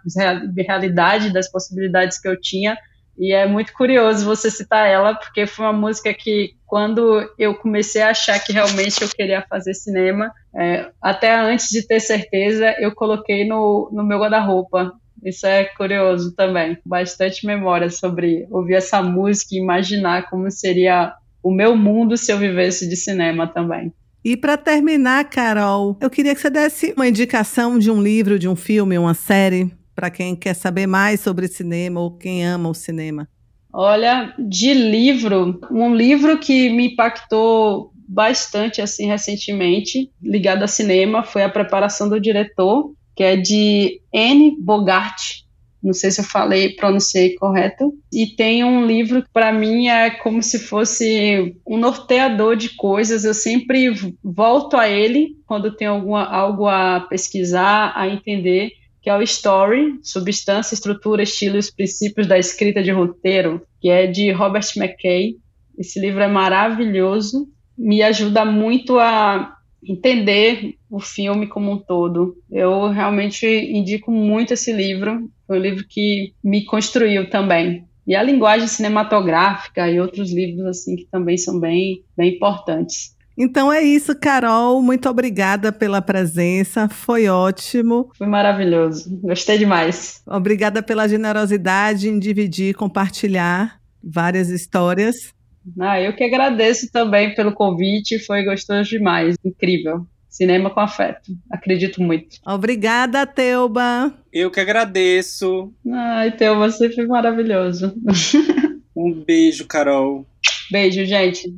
realidade, 0.59 1.33
das 1.33 1.51
possibilidades 1.51 2.21
que 2.21 2.29
eu 2.29 2.39
tinha, 2.39 2.77
e 3.19 3.33
é 3.33 3.47
muito 3.47 3.73
curioso 3.73 4.27
você 4.27 4.51
citar 4.51 4.89
ela, 4.89 5.15
porque 5.15 5.47
foi 5.47 5.65
uma 5.65 5.73
música 5.73 6.13
que, 6.13 6.55
quando 6.67 7.27
eu 7.39 7.55
comecei 7.55 8.03
a 8.03 8.11
achar 8.11 8.39
que 8.39 8.53
realmente 8.53 9.01
eu 9.01 9.09
queria 9.09 9.43
fazer 9.49 9.73
cinema, 9.73 10.31
é, 10.55 10.91
até 11.01 11.35
antes 11.35 11.71
de 11.71 11.87
ter 11.87 12.01
certeza, 12.01 12.75
eu 12.79 12.95
coloquei 12.95 13.47
no, 13.47 13.91
no 13.91 14.05
meu 14.05 14.19
guarda-roupa. 14.19 14.93
Isso 15.25 15.47
é 15.47 15.65
curioso 15.65 16.35
também. 16.35 16.79
Bastante 16.85 17.47
memória 17.47 17.91
sobre 17.91 18.47
ouvir 18.51 18.75
essa 18.75 19.03
música 19.03 19.55
e 19.55 19.59
imaginar 19.59 20.29
como 20.31 20.51
seria 20.51 21.13
o 21.43 21.51
meu 21.51 21.77
mundo 21.77 22.17
se 22.17 22.33
eu 22.33 22.39
vivesse 22.39 22.89
de 22.89 22.97
cinema 22.97 23.47
também. 23.47 23.93
E 24.25 24.37
para 24.37 24.57
terminar, 24.57 25.25
Carol, 25.31 25.97
eu 26.01 26.11
queria 26.11 26.35
que 26.35 26.41
você 26.41 26.51
desse 26.51 26.93
uma 26.95 27.09
indicação 27.09 27.79
de 27.79 27.91
um 27.91 28.03
livro, 28.03 28.39
de 28.39 28.49
um 28.49 28.57
filme, 28.57 28.99
uma 28.99 29.15
série, 29.15 29.73
para 29.95 30.11
quem 30.11 30.37
quer 30.37 30.55
saber 30.55 30.87
mais 30.87 31.21
sobre 31.21 31.49
cinema 31.49 32.01
ou 32.01 32.17
quem 32.17 32.45
ama 32.45 32.69
o 32.69 32.75
cinema. 32.75 33.27
Olha, 33.73 34.35
de 34.39 34.75
livro, 34.75 35.61
um 35.71 35.95
livro 35.95 36.39
que 36.39 36.69
me 36.71 36.93
impactou 36.93 37.93
bastante 38.09 38.83
assim 38.83 39.07
recentemente, 39.07 40.11
ligado 40.21 40.65
a 40.65 40.67
cinema, 40.67 41.23
foi 41.23 41.45
A 41.45 41.49
Preparação 41.49 42.09
do 42.09 42.21
Diretor, 42.21 42.93
que 43.21 43.25
é 43.25 43.37
de 43.37 44.01
Anne 44.15 44.57
Bogart 44.59 45.43
não 45.83 45.95
sei 45.95 46.11
se 46.11 46.21
eu 46.21 46.25
falei, 46.25 46.75
pronunciei 46.75 47.35
correto. 47.37 47.95
E 48.13 48.27
tem 48.27 48.63
um 48.63 48.87
livro 48.87 49.23
que 49.23 49.31
para 49.33 49.51
mim 49.51 49.89
é 49.89 50.11
como 50.11 50.43
se 50.43 50.59
fosse 50.59 51.57
um 51.67 51.79
norteador 51.79 52.55
de 52.55 52.77
coisas. 52.77 53.25
Eu 53.25 53.33
sempre 53.33 54.15
volto 54.23 54.77
a 54.77 54.89
ele 54.89 55.37
quando 55.47 55.75
tenho 55.75 55.93
alguma, 55.93 56.25
algo 56.25 56.67
a 56.67 57.01
pesquisar, 57.09 57.95
a 57.97 58.07
entender, 58.09 58.73
que 59.01 59.09
é 59.09 59.17
o 59.17 59.23
Story, 59.23 59.99
Substância, 60.03 60.75
Estrutura, 60.75 61.23
Estilo 61.23 61.57
e 61.57 61.61
os 61.61 61.71
Princípios 61.71 62.27
da 62.27 62.39
Escrita 62.39 62.83
de 62.83 62.91
Roteiro, 62.91 63.63
que 63.81 63.89
é 63.89 64.07
de 64.07 64.31
Robert 64.33 64.67
McKay. 64.77 65.37
Esse 65.79 65.99
livro 65.99 66.23
é 66.23 66.29
maravilhoso, 66.29 67.49
me 67.77 68.03
ajuda 68.03 68.45
muito 68.45 68.99
a 68.99 69.57
entender 69.83 70.75
o 70.91 71.01
filme 71.01 71.47
como 71.47 71.73
um 71.73 71.79
todo. 71.79 72.37
Eu 72.51 72.89
realmente 72.89 73.47
indico 73.47 74.11
muito 74.11 74.53
esse 74.53 74.73
livro. 74.73 75.31
Foi 75.47 75.59
um 75.59 75.63
livro 75.63 75.85
que 75.89 76.33
me 76.43 76.65
construiu 76.65 77.29
também. 77.31 77.85
E 78.07 78.15
a 78.15 78.23
linguagem 78.23 78.67
cinematográfica 78.67 79.89
e 79.91 80.01
outros 80.01 80.33
livros 80.33 80.67
assim 80.67 80.97
que 80.97 81.07
também 81.11 81.37
são 81.37 81.61
bem, 81.61 82.03
bem 82.17 82.35
importantes. 82.35 83.17
Então 83.39 83.73
é 83.73 83.83
isso, 83.83 84.15
Carol. 84.15 84.83
Muito 84.83 85.09
obrigada 85.09 85.73
pela 85.73 86.03
presença. 86.03 86.89
Foi 86.89 87.29
ótimo. 87.29 88.11
Foi 88.19 88.27
maravilhoso. 88.27 89.19
Gostei 89.23 89.57
demais. 89.57 90.23
Obrigada 90.27 90.83
pela 90.83 91.09
generosidade 91.09 92.09
em 92.09 92.19
dividir, 92.19 92.75
compartilhar 92.75 93.81
várias 94.03 94.51
histórias. 94.51 95.33
Ah, 95.79 96.01
eu 96.01 96.15
que 96.15 96.25
agradeço 96.25 96.91
também 96.91 97.35
pelo 97.35 97.53
convite, 97.53 98.19
foi 98.19 98.45
gostoso 98.45 98.91
demais, 98.91 99.37
incrível. 99.45 100.07
Cinema 100.29 100.71
com 100.71 100.81
afeto, 100.81 101.33
acredito 101.51 102.01
muito. 102.01 102.37
Obrigada, 102.47 103.27
Teuba. 103.27 104.15
Eu 104.33 104.51
que 104.51 104.61
agradeço. 104.61 105.73
Ai, 105.93 106.31
Teuba, 106.31 106.71
você 106.71 106.89
foi 106.91 107.07
maravilhoso. 107.07 107.93
Um 108.95 109.13
beijo, 109.13 109.67
Carol. 109.67 110.27
Beijo, 110.71 111.05
gente. 111.07 111.55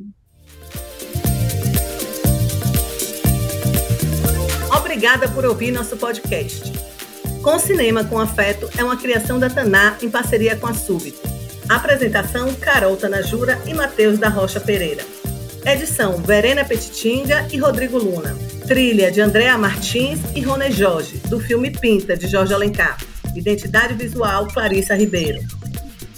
Obrigada 4.77 5.29
por 5.29 5.45
ouvir 5.45 5.73
nosso 5.73 5.97
podcast. 5.97 6.63
Com 7.43 7.59
Cinema 7.59 8.05
com 8.05 8.21
Afeto 8.21 8.71
é 8.79 8.85
uma 8.85 8.97
criação 8.97 9.39
da 9.39 9.51
Taná 9.51 9.97
em 10.01 10.09
parceria 10.09 10.55
com 10.55 10.67
a 10.69 10.75
Súbito. 10.75 11.42
Apresentação: 11.69 12.55
Carol 12.55 12.97
Tanajura 12.97 13.59
e 13.67 13.75
Matheus 13.75 14.19
da 14.19 14.29
Rocha 14.29 14.61
Pereira. 14.61 15.05
Edição: 15.65 16.17
Verena 16.19 16.65
Petitinga 16.65 17.47
e 17.53 17.59
Rodrigo 17.59 17.99
Luna. 17.99 18.37
Trilha 18.67 19.11
de 19.11 19.21
Andréa 19.21 19.57
Martins 19.57 20.21
e 20.35 20.41
Rony 20.41 20.71
Jorge, 20.71 21.19
do 21.29 21.39
filme 21.41 21.71
Pinta, 21.71 22.17
de 22.17 22.27
Jorge 22.27 22.53
Alencar. 22.53 22.97
Identidade 23.35 23.95
visual: 23.95 24.47
Clarissa 24.49 24.95
Ribeiro. 24.95 25.41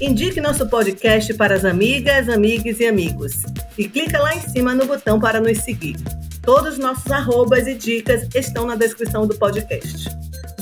Indique 0.01 0.41
nosso 0.41 0.67
podcast 0.69 1.33
para 1.35 1.55
as 1.55 1.65
amigas, 1.65 2.29
amigos 2.29 2.81
e 2.81 2.87
amigos. 2.87 3.43
E 3.79 3.89
clica 3.89 4.21
lá 4.21 4.35
em 4.35 4.41
cima 4.41 4.75
no 4.75 4.87
botão 4.87 5.21
para 5.21 5.41
nos 5.41 5.59
seguir. 5.59 5.97
Todos 6.43 6.75
os 6.75 6.79
nossos 6.79 7.11
arrobas 7.11 7.67
e 7.67 7.75
dicas 7.75 8.29
estão 8.35 8.67
na 8.67 8.77
descrição 8.77 9.27
do 9.27 9.35
podcast. 9.37 10.09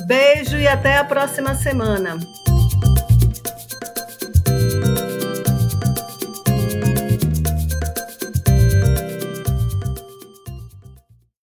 Beijo 0.07 0.57
e 0.59 0.69
até 0.69 0.99
a 0.99 1.05
próxima 1.05 1.55
semana. 1.55 2.19